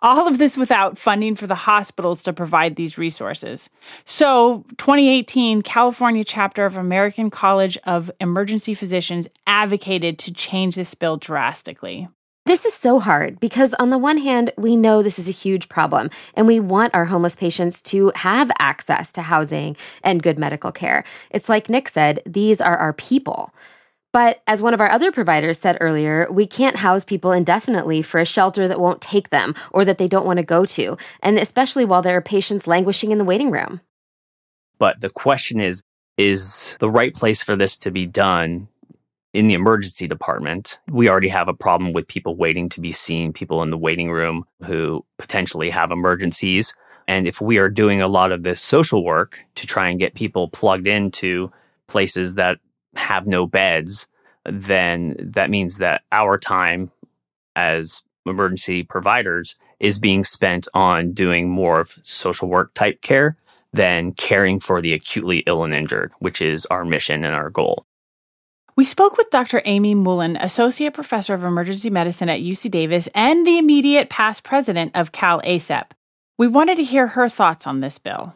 All 0.00 0.26
of 0.26 0.38
this 0.38 0.56
without 0.56 0.98
funding 0.98 1.36
for 1.36 1.46
the 1.46 1.54
hospitals 1.54 2.22
to 2.24 2.32
provide 2.32 2.74
these 2.74 2.98
resources. 2.98 3.70
So, 4.04 4.64
2018, 4.78 5.62
California 5.62 6.24
chapter 6.24 6.66
of 6.66 6.76
American 6.76 7.30
College 7.30 7.78
of 7.84 8.10
Emergency 8.18 8.74
Physicians 8.74 9.28
advocated 9.46 10.18
to 10.20 10.32
change 10.32 10.74
this 10.74 10.94
bill 10.94 11.18
drastically. 11.18 12.08
This 12.44 12.64
is 12.64 12.74
so 12.74 12.98
hard 12.98 13.38
because, 13.38 13.72
on 13.74 13.90
the 13.90 13.98
one 13.98 14.18
hand, 14.18 14.52
we 14.58 14.74
know 14.74 15.00
this 15.00 15.18
is 15.18 15.28
a 15.28 15.32
huge 15.32 15.68
problem 15.68 16.10
and 16.34 16.46
we 16.46 16.58
want 16.58 16.94
our 16.94 17.04
homeless 17.04 17.36
patients 17.36 17.80
to 17.82 18.10
have 18.16 18.50
access 18.58 19.12
to 19.12 19.22
housing 19.22 19.76
and 20.02 20.22
good 20.22 20.38
medical 20.38 20.72
care. 20.72 21.04
It's 21.30 21.48
like 21.48 21.68
Nick 21.68 21.88
said, 21.88 22.20
these 22.26 22.60
are 22.60 22.76
our 22.76 22.92
people. 22.94 23.54
But 24.12 24.42
as 24.46 24.60
one 24.60 24.74
of 24.74 24.80
our 24.80 24.90
other 24.90 25.12
providers 25.12 25.58
said 25.58 25.78
earlier, 25.80 26.26
we 26.30 26.46
can't 26.46 26.76
house 26.76 27.04
people 27.04 27.30
indefinitely 27.32 28.02
for 28.02 28.20
a 28.20 28.26
shelter 28.26 28.66
that 28.66 28.80
won't 28.80 29.00
take 29.00 29.30
them 29.30 29.54
or 29.70 29.84
that 29.84 29.98
they 29.98 30.08
don't 30.08 30.26
want 30.26 30.38
to 30.38 30.42
go 30.42 30.64
to, 30.66 30.98
and 31.22 31.38
especially 31.38 31.84
while 31.84 32.02
there 32.02 32.16
are 32.16 32.22
patients 32.22 32.66
languishing 32.66 33.10
in 33.12 33.18
the 33.18 33.24
waiting 33.24 33.50
room. 33.50 33.80
But 34.78 35.00
the 35.00 35.10
question 35.10 35.60
is 35.60 35.82
is 36.18 36.76
the 36.78 36.90
right 36.90 37.14
place 37.14 37.42
for 37.42 37.56
this 37.56 37.78
to 37.78 37.90
be 37.90 38.04
done 38.04 38.68
in 39.32 39.48
the 39.48 39.54
emergency 39.54 40.06
department, 40.06 40.78
we 40.90 41.08
already 41.08 41.28
have 41.28 41.48
a 41.48 41.54
problem 41.54 41.92
with 41.92 42.06
people 42.06 42.36
waiting 42.36 42.68
to 42.70 42.80
be 42.80 42.92
seen, 42.92 43.32
people 43.32 43.62
in 43.62 43.70
the 43.70 43.78
waiting 43.78 44.10
room 44.10 44.44
who 44.64 45.04
potentially 45.18 45.70
have 45.70 45.90
emergencies. 45.90 46.74
And 47.08 47.26
if 47.26 47.40
we 47.40 47.58
are 47.58 47.70
doing 47.70 48.02
a 48.02 48.08
lot 48.08 48.30
of 48.30 48.42
this 48.42 48.60
social 48.60 49.04
work 49.04 49.40
to 49.54 49.66
try 49.66 49.88
and 49.88 49.98
get 49.98 50.14
people 50.14 50.48
plugged 50.48 50.86
into 50.86 51.50
places 51.86 52.34
that 52.34 52.58
have 52.94 53.26
no 53.26 53.46
beds, 53.46 54.06
then 54.44 55.16
that 55.18 55.50
means 55.50 55.78
that 55.78 56.02
our 56.12 56.36
time 56.36 56.90
as 57.56 58.02
emergency 58.26 58.82
providers 58.82 59.56
is 59.80 59.98
being 59.98 60.24
spent 60.24 60.68
on 60.74 61.12
doing 61.12 61.48
more 61.48 61.80
of 61.80 61.98
social 62.02 62.48
work 62.48 62.72
type 62.74 63.00
care 63.00 63.36
than 63.72 64.12
caring 64.12 64.60
for 64.60 64.80
the 64.80 64.92
acutely 64.92 65.38
ill 65.46 65.64
and 65.64 65.74
injured, 65.74 66.12
which 66.18 66.42
is 66.42 66.66
our 66.66 66.84
mission 66.84 67.24
and 67.24 67.34
our 67.34 67.50
goal. 67.50 67.86
We 68.74 68.86
spoke 68.86 69.18
with 69.18 69.28
Dr. 69.28 69.60
Aimee 69.66 69.94
Moulin, 69.94 70.36
Associate 70.36 70.94
Professor 70.94 71.34
of 71.34 71.44
Emergency 71.44 71.90
Medicine 71.90 72.30
at 72.30 72.40
UC 72.40 72.70
Davis 72.70 73.06
and 73.14 73.46
the 73.46 73.58
immediate 73.58 74.08
past 74.08 74.44
president 74.44 74.92
of 74.94 75.12
Cal 75.12 75.42
ACEP. 75.42 75.90
We 76.38 76.48
wanted 76.48 76.76
to 76.76 76.82
hear 76.82 77.08
her 77.08 77.28
thoughts 77.28 77.66
on 77.66 77.80
this 77.80 77.98
bill. 77.98 78.34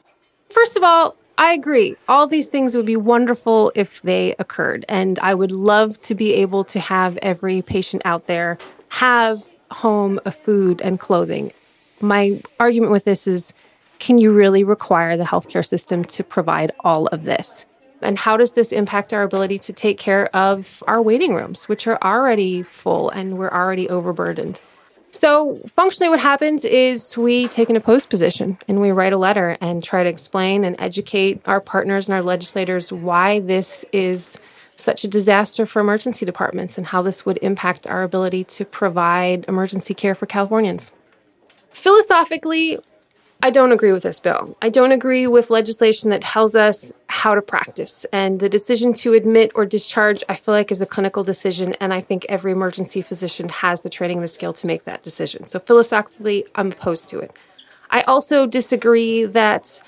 First 0.50 0.76
of 0.76 0.82
all, 0.82 1.16
I 1.38 1.54
agree. 1.54 1.96
All 2.06 2.26
these 2.26 2.48
things 2.50 2.76
would 2.76 2.84
be 2.84 2.98
wonderful 2.98 3.72
if 3.74 4.02
they 4.02 4.34
occurred. 4.38 4.84
And 4.90 5.18
I 5.20 5.32
would 5.32 5.52
love 5.52 5.98
to 6.02 6.14
be 6.14 6.34
able 6.34 6.64
to 6.64 6.80
have 6.80 7.16
every 7.22 7.62
patient 7.62 8.02
out 8.04 8.26
there 8.26 8.58
have 8.88 9.42
home, 9.70 10.20
a 10.26 10.30
food, 10.30 10.82
and 10.82 11.00
clothing. 11.00 11.50
My 12.02 12.38
argument 12.60 12.92
with 12.92 13.04
this 13.04 13.26
is 13.26 13.54
can 14.00 14.18
you 14.18 14.32
really 14.32 14.64
require 14.64 15.16
the 15.16 15.24
healthcare 15.24 15.64
system 15.64 16.04
to 16.04 16.22
provide 16.22 16.72
all 16.80 17.06
of 17.06 17.24
this? 17.24 17.64
And 18.02 18.18
how 18.18 18.36
does 18.36 18.54
this 18.54 18.72
impact 18.72 19.12
our 19.12 19.22
ability 19.22 19.58
to 19.60 19.72
take 19.72 19.98
care 19.98 20.34
of 20.36 20.82
our 20.86 21.00
waiting 21.00 21.34
rooms, 21.34 21.68
which 21.68 21.86
are 21.86 21.98
already 22.02 22.62
full 22.62 23.10
and 23.10 23.38
we're 23.38 23.48
already 23.48 23.88
overburdened? 23.88 24.60
So, 25.10 25.56
functionally, 25.66 26.10
what 26.10 26.20
happens 26.20 26.64
is 26.64 27.16
we 27.16 27.48
take 27.48 27.70
an 27.70 27.76
opposed 27.76 28.10
position 28.10 28.58
and 28.68 28.82
we 28.82 28.90
write 28.90 29.14
a 29.14 29.16
letter 29.16 29.56
and 29.62 29.82
try 29.82 30.02
to 30.02 30.10
explain 30.10 30.62
and 30.62 30.76
educate 30.78 31.40
our 31.46 31.60
partners 31.60 32.06
and 32.06 32.14
our 32.14 32.22
legislators 32.22 32.92
why 32.92 33.40
this 33.40 33.84
is 33.92 34.38
such 34.74 35.04
a 35.04 35.08
disaster 35.08 35.64
for 35.64 35.80
emergency 35.80 36.26
departments 36.26 36.76
and 36.76 36.88
how 36.88 37.00
this 37.00 37.24
would 37.24 37.38
impact 37.40 37.86
our 37.86 38.02
ability 38.02 38.44
to 38.44 38.64
provide 38.66 39.46
emergency 39.48 39.94
care 39.94 40.14
for 40.14 40.26
Californians. 40.26 40.92
Philosophically, 41.70 42.78
I 43.42 43.50
don't 43.50 43.70
agree 43.70 43.92
with 43.92 44.02
this 44.02 44.18
bill. 44.18 44.56
I 44.62 44.70
don't 44.70 44.92
agree 44.92 45.26
with 45.26 45.50
legislation 45.50 46.10
that 46.10 46.22
tells 46.22 46.56
us 46.56 46.92
how 47.08 47.34
to 47.34 47.42
practice. 47.42 48.06
And 48.12 48.40
the 48.40 48.48
decision 48.48 48.92
to 48.94 49.12
admit 49.12 49.52
or 49.54 49.66
discharge, 49.66 50.24
I 50.28 50.34
feel 50.34 50.54
like, 50.54 50.72
is 50.72 50.80
a 50.80 50.86
clinical 50.86 51.22
decision. 51.22 51.74
And 51.74 51.92
I 51.92 52.00
think 52.00 52.26
every 52.28 52.52
emergency 52.52 53.02
physician 53.02 53.48
has 53.48 53.82
the 53.82 53.90
training, 53.90 54.20
the 54.20 54.28
skill 54.28 54.52
to 54.54 54.66
make 54.66 54.84
that 54.84 55.02
decision. 55.02 55.46
So 55.46 55.60
philosophically, 55.60 56.46
I'm 56.54 56.72
opposed 56.72 57.08
to 57.10 57.18
it. 57.20 57.32
I 57.90 58.00
also 58.02 58.46
disagree 58.46 59.24
that 59.24 59.80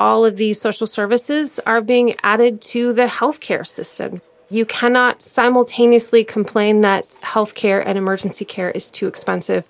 all 0.00 0.24
of 0.24 0.36
these 0.36 0.60
social 0.60 0.86
services 0.86 1.60
are 1.60 1.80
being 1.80 2.14
added 2.22 2.60
to 2.60 2.92
the 2.92 3.06
healthcare 3.06 3.66
system. 3.66 4.22
You 4.50 4.66
cannot 4.66 5.22
simultaneously 5.22 6.24
complain 6.24 6.80
that 6.80 7.10
healthcare 7.22 7.82
and 7.84 7.96
emergency 7.96 8.44
care 8.44 8.70
is 8.70 8.90
too 8.90 9.06
expensive 9.06 9.64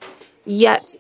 yet 0.45 0.97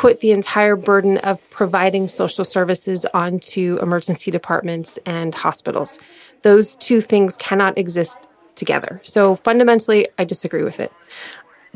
put 0.00 0.20
the 0.20 0.30
entire 0.30 0.76
burden 0.76 1.18
of 1.18 1.38
providing 1.50 2.08
social 2.08 2.42
services 2.42 3.04
onto 3.12 3.78
emergency 3.82 4.30
departments 4.30 4.98
and 5.04 5.34
hospitals. 5.34 5.98
Those 6.40 6.74
two 6.76 7.02
things 7.02 7.36
cannot 7.36 7.76
exist 7.76 8.18
together. 8.54 9.02
So 9.04 9.36
fundamentally, 9.36 10.06
I 10.16 10.24
disagree 10.24 10.64
with 10.64 10.80
it. 10.80 10.90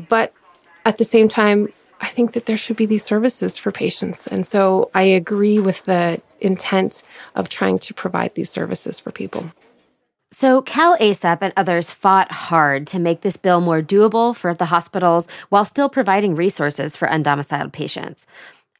But 0.09 0.33
at 0.85 0.97
the 0.97 1.03
same 1.03 1.27
time, 1.27 1.71
I 2.01 2.07
think 2.07 2.31
that 2.31 2.47
there 2.47 2.57
should 2.57 2.77
be 2.77 2.87
these 2.87 3.03
services 3.03 3.59
for 3.59 3.71
patients. 3.71 4.25
And 4.25 4.43
so 4.43 4.89
I 4.95 5.03
agree 5.03 5.59
with 5.59 5.83
the 5.83 6.19
intent 6.41 7.03
of 7.35 7.47
trying 7.47 7.77
to 7.77 7.93
provide 7.93 8.33
these 8.33 8.49
services 8.49 8.99
for 8.99 9.11
people. 9.11 9.51
So, 10.37 10.61
Cal 10.61 10.97
ACEP 10.97 11.37
and 11.39 11.53
others 11.55 11.93
fought 11.93 12.29
hard 12.29 12.87
to 12.87 12.99
make 12.99 13.21
this 13.21 13.37
bill 13.37 13.61
more 13.61 13.81
doable 13.81 14.35
for 14.35 14.53
the 14.53 14.65
hospitals 14.65 15.29
while 15.47 15.63
still 15.63 15.87
providing 15.87 16.35
resources 16.35 16.97
for 16.97 17.07
undomiciled 17.07 17.71
patients. 17.71 18.27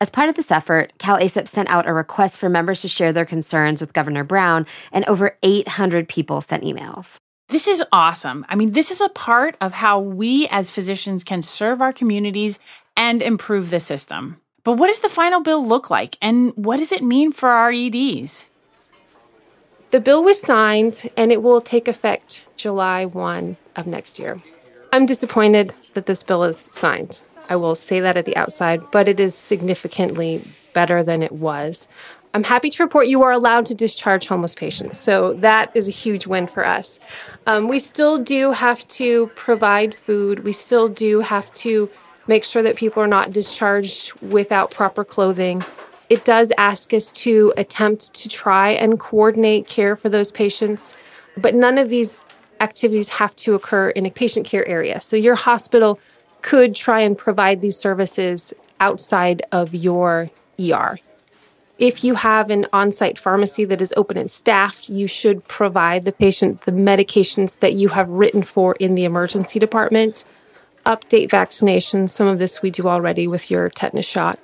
As 0.01 0.09
part 0.09 0.27
of 0.27 0.35
this 0.35 0.51
effort, 0.51 0.91
Cal 0.97 1.17
ACEP 1.17 1.47
sent 1.47 1.69
out 1.69 1.87
a 1.87 1.93
request 1.93 2.39
for 2.39 2.49
members 2.49 2.81
to 2.81 2.89
share 2.89 3.13
their 3.13 3.23
concerns 3.23 3.79
with 3.79 3.93
Governor 3.93 4.25
Brown, 4.25 4.67
and 4.91 5.05
over 5.05 5.37
800 5.43 6.09
people 6.09 6.41
sent 6.41 6.65
emails. 6.65 7.15
This 7.47 7.69
is 7.69 7.81
awesome. 7.89 8.45
I 8.49 8.55
mean, 8.55 8.73
this 8.73 8.91
is 8.91 8.99
a 8.99 9.07
part 9.07 9.55
of 9.61 9.71
how 9.71 10.01
we 10.01 10.49
as 10.49 10.71
physicians 10.71 11.23
can 11.23 11.41
serve 11.41 11.79
our 11.79 11.93
communities 11.93 12.59
and 12.97 13.21
improve 13.21 13.69
the 13.69 13.79
system. 13.79 14.41
But 14.65 14.73
what 14.73 14.87
does 14.87 14.99
the 14.99 15.07
final 15.07 15.39
bill 15.39 15.65
look 15.65 15.89
like, 15.89 16.17
and 16.21 16.51
what 16.57 16.81
does 16.81 16.91
it 16.91 17.01
mean 17.01 17.31
for 17.31 17.47
our 17.47 17.71
EDs? 17.71 18.45
The 19.91 19.99
bill 19.99 20.23
was 20.23 20.41
signed 20.41 21.09
and 21.15 21.31
it 21.31 21.41
will 21.41 21.61
take 21.61 21.87
effect 21.87 22.43
July 22.55 23.05
1 23.05 23.57
of 23.75 23.87
next 23.87 24.19
year. 24.19 24.41
I'm 24.91 25.05
disappointed 25.05 25.75
that 25.93 26.05
this 26.05 26.23
bill 26.23 26.43
is 26.43 26.69
signed. 26.71 27.21
I 27.49 27.55
will 27.55 27.75
say 27.75 27.99
that 27.99 28.17
at 28.17 28.25
the 28.25 28.35
outside, 28.35 28.81
but 28.91 29.07
it 29.07 29.19
is 29.19 29.35
significantly 29.35 30.41
better 30.73 31.03
than 31.03 31.21
it 31.21 31.31
was. 31.31 31.87
I'm 32.33 32.43
happy 32.43 32.69
to 32.69 32.83
report 32.83 33.07
you 33.07 33.21
are 33.23 33.31
allowed 33.31 33.65
to 33.67 33.75
discharge 33.75 34.27
homeless 34.27 34.55
patients, 34.55 34.99
so 34.99 35.33
that 35.35 35.71
is 35.73 35.87
a 35.87 35.91
huge 35.91 36.27
win 36.27 36.47
for 36.47 36.65
us. 36.65 36.99
Um, 37.47 37.69
we 37.69 37.79
still 37.79 38.17
do 38.17 38.51
have 38.51 38.85
to 38.89 39.27
provide 39.35 39.95
food, 39.95 40.43
we 40.43 40.51
still 40.51 40.89
do 40.89 41.21
have 41.21 41.51
to 41.53 41.89
make 42.27 42.43
sure 42.43 42.61
that 42.63 42.75
people 42.75 43.01
are 43.01 43.07
not 43.07 43.31
discharged 43.31 44.11
without 44.21 44.71
proper 44.71 45.05
clothing 45.05 45.63
it 46.09 46.23
does 46.25 46.51
ask 46.57 46.93
us 46.93 47.11
to 47.11 47.53
attempt 47.57 48.13
to 48.13 48.29
try 48.29 48.69
and 48.69 48.99
coordinate 48.99 49.67
care 49.67 49.95
for 49.95 50.09
those 50.09 50.31
patients, 50.31 50.95
but 51.35 51.55
none 51.55 51.77
of 51.77 51.89
these 51.89 52.23
activities 52.61 53.09
have 53.09 53.35
to 53.35 53.55
occur 53.55 53.89
in 53.89 54.05
a 54.05 54.11
patient 54.11 54.45
care 54.45 54.67
area. 54.67 54.99
So 54.99 55.15
your 55.15 55.35
hospital 55.35 55.99
could 56.41 56.75
try 56.75 57.01
and 57.01 57.17
provide 57.17 57.61
these 57.61 57.77
services 57.77 58.53
outside 58.79 59.41
of 59.51 59.73
your 59.73 60.29
ER. 60.59 60.99
If 61.77 62.03
you 62.03 62.15
have 62.15 62.49
an 62.49 62.67
on 62.71 62.91
site 62.91 63.17
pharmacy 63.17 63.65
that 63.65 63.81
is 63.81 63.93
open 63.97 64.17
and 64.17 64.31
staffed, 64.31 64.87
you 64.87 65.07
should 65.07 65.45
provide 65.47 66.05
the 66.05 66.13
patient 66.13 66.61
the 66.61 66.71
medications 66.71 67.59
that 67.59 67.73
you 67.73 67.89
have 67.89 68.07
written 68.07 68.43
for 68.43 68.75
in 68.75 68.95
the 68.95 69.03
emergency 69.03 69.59
department. 69.59 70.23
Update 70.85 71.29
vaccinations, 71.29 72.11
some 72.11 72.27
of 72.27 72.39
this 72.39 72.61
we 72.61 72.69
do 72.69 72.87
already 72.87 73.27
with 73.27 73.51
your 73.51 73.69
tetanus 73.69 74.05
shot. 74.05 74.39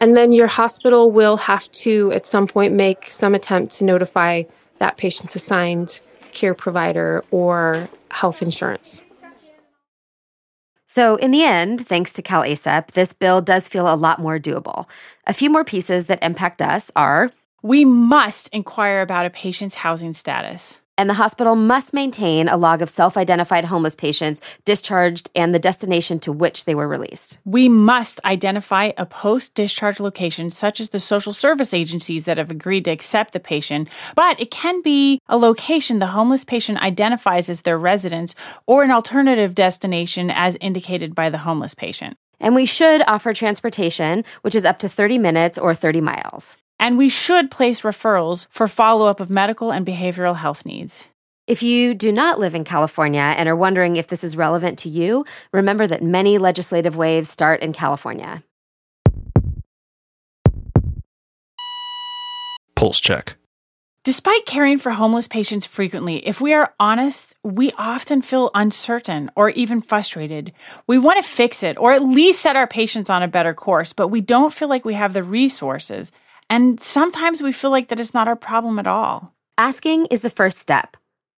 And 0.00 0.16
then 0.16 0.32
your 0.32 0.46
hospital 0.46 1.10
will 1.10 1.36
have 1.36 1.70
to, 1.72 2.10
at 2.12 2.24
some 2.24 2.46
point, 2.46 2.72
make 2.72 3.10
some 3.10 3.34
attempt 3.34 3.76
to 3.76 3.84
notify 3.84 4.44
that 4.78 4.96
patient's 4.96 5.36
assigned 5.36 6.00
care 6.32 6.54
provider 6.54 7.22
or 7.30 7.88
health 8.10 8.40
insurance. 8.40 9.02
So, 10.86 11.16
in 11.16 11.30
the 11.30 11.44
end, 11.44 11.86
thanks 11.86 12.14
to 12.14 12.22
Cal 12.22 12.42
ACEP, 12.42 12.92
this 12.92 13.12
bill 13.12 13.40
does 13.40 13.68
feel 13.68 13.92
a 13.92 13.94
lot 13.94 14.18
more 14.18 14.40
doable. 14.40 14.86
A 15.26 15.32
few 15.32 15.48
more 15.48 15.64
pieces 15.64 16.06
that 16.06 16.22
impact 16.22 16.60
us 16.60 16.90
are 16.96 17.30
we 17.62 17.84
must 17.84 18.48
inquire 18.48 19.02
about 19.02 19.26
a 19.26 19.30
patient's 19.30 19.76
housing 19.76 20.14
status 20.14 20.80
and 21.00 21.08
the 21.08 21.14
hospital 21.14 21.56
must 21.56 21.94
maintain 21.94 22.46
a 22.46 22.58
log 22.58 22.82
of 22.82 22.90
self 22.90 23.16
identified 23.16 23.64
homeless 23.64 23.94
patients 23.94 24.40
discharged 24.64 25.30
and 25.34 25.54
the 25.54 25.58
destination 25.58 26.20
to 26.20 26.32
which 26.32 26.66
they 26.66 26.74
were 26.74 26.86
released. 26.86 27.38
We 27.44 27.68
must 27.68 28.20
identify 28.24 28.92
a 28.98 29.06
post 29.06 29.54
discharge 29.54 29.98
location, 29.98 30.50
such 30.50 30.78
as 30.78 30.90
the 30.90 31.00
social 31.00 31.32
service 31.32 31.72
agencies 31.72 32.26
that 32.26 32.38
have 32.38 32.50
agreed 32.50 32.84
to 32.84 32.90
accept 32.90 33.32
the 33.32 33.40
patient, 33.40 33.88
but 34.14 34.38
it 34.38 34.50
can 34.50 34.82
be 34.82 35.20
a 35.26 35.38
location 35.38 36.00
the 36.00 36.08
homeless 36.08 36.44
patient 36.44 36.78
identifies 36.80 37.48
as 37.48 37.62
their 37.62 37.78
residence 37.78 38.34
or 38.66 38.82
an 38.82 38.90
alternative 38.90 39.54
destination 39.54 40.30
as 40.30 40.58
indicated 40.60 41.14
by 41.14 41.30
the 41.30 41.38
homeless 41.38 41.74
patient. 41.74 42.16
And 42.38 42.54
we 42.54 42.66
should 42.66 43.02
offer 43.06 43.32
transportation, 43.32 44.24
which 44.42 44.54
is 44.54 44.64
up 44.64 44.78
to 44.80 44.88
30 44.88 45.18
minutes 45.18 45.58
or 45.58 45.74
30 45.74 46.00
miles 46.00 46.56
and 46.80 46.98
we 46.98 47.10
should 47.10 47.50
place 47.50 47.82
referrals 47.82 48.48
for 48.50 48.66
follow 48.66 49.06
up 49.06 49.20
of 49.20 49.30
medical 49.30 49.70
and 49.70 49.86
behavioral 49.86 50.34
health 50.34 50.66
needs. 50.66 51.06
If 51.46 51.62
you 51.62 51.94
do 51.94 52.10
not 52.10 52.40
live 52.40 52.54
in 52.54 52.64
California 52.64 53.20
and 53.20 53.48
are 53.48 53.56
wondering 53.56 53.96
if 53.96 54.06
this 54.06 54.24
is 54.24 54.36
relevant 54.36 54.78
to 54.80 54.88
you, 54.88 55.24
remember 55.52 55.86
that 55.86 56.02
many 56.02 56.38
legislative 56.38 56.96
waves 56.96 57.28
start 57.28 57.60
in 57.60 57.72
California. 57.72 58.42
Pulse 62.74 63.00
check. 63.00 63.36
Despite 64.02 64.46
caring 64.46 64.78
for 64.78 64.92
homeless 64.92 65.28
patients 65.28 65.66
frequently, 65.66 66.26
if 66.26 66.40
we 66.40 66.54
are 66.54 66.72
honest, 66.80 67.34
we 67.42 67.72
often 67.72 68.22
feel 68.22 68.50
uncertain 68.54 69.30
or 69.36 69.50
even 69.50 69.82
frustrated. 69.82 70.52
We 70.86 70.96
want 70.96 71.22
to 71.22 71.30
fix 71.30 71.62
it 71.62 71.76
or 71.76 71.92
at 71.92 72.02
least 72.02 72.40
set 72.40 72.56
our 72.56 72.66
patients 72.66 73.10
on 73.10 73.22
a 73.22 73.28
better 73.28 73.52
course, 73.52 73.92
but 73.92 74.08
we 74.08 74.22
don't 74.22 74.54
feel 74.54 74.68
like 74.68 74.86
we 74.86 74.94
have 74.94 75.12
the 75.12 75.22
resources 75.22 76.12
and 76.50 76.80
sometimes 76.80 77.40
we 77.40 77.52
feel 77.52 77.70
like 77.70 77.88
that 77.88 78.00
it's 78.00 78.12
not 78.12 78.28
our 78.28 78.36
problem 78.36 78.78
at 78.78 78.86
all. 78.86 79.32
Asking 79.56 80.06
is 80.06 80.20
the 80.20 80.28
first 80.28 80.58
step. 80.58 80.96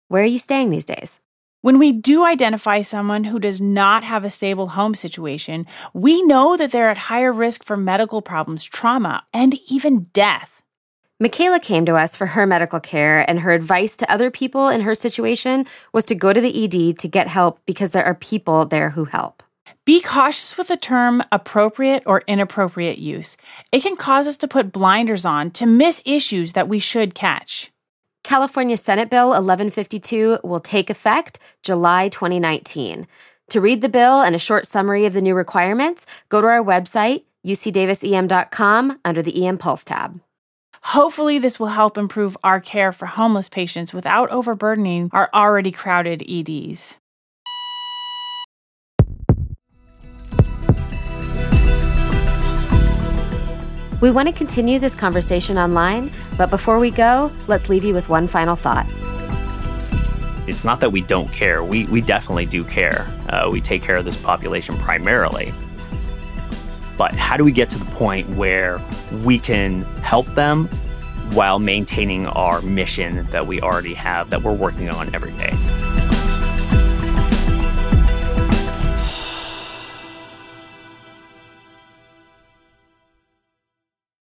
Where 0.08 0.24
are 0.24 0.26
you 0.26 0.40
staying 0.40 0.70
these 0.70 0.86
days? 0.86 1.20
When 1.62 1.78
we 1.78 1.92
do 1.92 2.26
identify 2.26 2.82
someone 2.82 3.26
who 3.26 3.38
does 3.38 3.62
not 3.62 4.04
have 4.04 4.26
a 4.26 4.32
stable 4.32 4.70
home 4.70 4.96
situation, 4.96 5.68
we 5.94 6.24
know 6.24 6.58
that 6.58 6.72
they're 6.72 6.90
at 6.90 6.98
higher 6.98 7.32
risk 7.32 7.64
for 7.64 7.78
medical 7.78 8.22
problems, 8.22 8.64
trauma, 8.64 9.24
and 9.32 9.60
even 9.68 10.06
death. 10.14 10.64
Michaela 11.20 11.60
came 11.60 11.86
to 11.86 11.96
us 11.96 12.16
for 12.16 12.26
her 12.26 12.48
medical 12.48 12.80
care, 12.80 13.30
and 13.30 13.40
her 13.42 13.52
advice 13.52 13.96
to 13.98 14.12
other 14.12 14.32
people 14.32 14.70
in 14.70 14.82
her 14.82 14.96
situation 14.96 15.68
was 15.94 16.06
to 16.06 16.16
go 16.16 16.34
to 16.34 16.42
the 16.42 16.64
ED 16.64 16.98
to 16.98 17.08
get 17.08 17.28
help 17.28 17.60
because 17.68 17.92
there 17.92 18.06
are 18.06 18.16
people 18.16 18.66
there 18.66 18.90
who 18.90 19.06
help. 19.06 19.44
Be 19.84 20.00
cautious 20.00 20.58
with 20.58 20.68
the 20.68 20.78
term 20.78 21.24
appropriate 21.32 22.04
or 22.06 22.22
inappropriate 22.28 23.00
use. 23.00 23.36
It 23.72 23.82
can 23.82 23.96
cause 23.96 24.28
us 24.28 24.38
to 24.38 24.48
put 24.48 24.72
blinders 24.72 25.26
on 25.26 25.50
to 25.52 25.66
miss 25.66 26.04
issues 26.06 26.54
that 26.54 26.70
we 26.70 26.80
should 26.80 27.16
catch. 27.16 27.72
California 28.24 28.78
Senate 28.78 29.10
Bill 29.10 29.30
1152 29.30 30.40
will 30.44 30.60
take 30.60 30.92
effect 30.92 31.40
July 31.64 32.10
2019. 32.10 33.08
To 33.50 33.62
read 33.62 33.82
the 33.82 33.90
bill 33.90 34.22
and 34.22 34.36
a 34.36 34.40
short 34.40 34.68
summary 34.68 35.08
of 35.08 35.14
the 35.14 35.22
new 35.22 35.34
requirements, 35.34 36.06
go 36.30 36.42
to 36.42 36.48
our 36.48 36.64
website, 36.64 37.24
ucdavisem.com, 37.44 39.00
under 39.04 39.24
the 39.24 39.48
EM 39.48 39.58
Pulse 39.58 39.84
tab. 39.84 40.22
Hopefully, 40.84 41.40
this 41.40 41.60
will 41.60 41.68
help 41.68 41.98
improve 41.98 42.38
our 42.44 42.60
care 42.60 42.92
for 42.92 43.08
homeless 43.08 43.50
patients 43.50 43.94
without 43.96 44.30
overburdening 44.30 45.10
our 45.12 45.30
already 45.34 45.72
crowded 45.72 46.24
EDs. 46.30 46.98
We 54.02 54.10
want 54.10 54.28
to 54.28 54.34
continue 54.34 54.80
this 54.80 54.96
conversation 54.96 55.60
online, 55.60 56.12
but 56.36 56.50
before 56.50 56.80
we 56.80 56.90
go, 56.90 57.32
let's 57.48 57.70
leave 57.70 57.84
you 57.84 57.94
with 57.94 58.10
one 58.10 58.28
final 58.28 58.56
thought. 58.56 58.88
It's 60.48 60.66
not 60.66 60.80
that 60.80 60.92
we 60.92 61.02
don't 61.02 61.32
care. 61.32 61.64
We, 61.64 61.86
we 61.86 62.02
definitely 62.02 62.48
do 62.48 62.64
care. 62.64 63.08
Uh, 63.30 63.48
we 63.52 63.62
take 63.62 63.84
care 63.84 63.98
of 63.98 64.04
this 64.04 64.16
population 64.16 64.76
primarily. 64.78 65.54
But 66.98 67.14
how 67.14 67.38
do 67.38 67.46
we 67.46 67.52
get 67.52 67.70
to 67.70 67.78
the 67.78 67.86
point 67.92 68.28
where 68.30 68.82
we 69.24 69.38
can 69.38 69.84
help 70.02 70.26
them 70.34 70.66
while 71.34 71.60
maintaining 71.60 72.26
our 72.26 72.60
mission 72.64 73.24
that 73.28 73.46
we 73.46 73.62
already 73.62 73.94
have, 73.94 74.32
that 74.32 74.42
we're 74.42 74.52
working 74.52 74.90
on 74.90 75.14
every 75.14 75.32
day? 75.34 75.52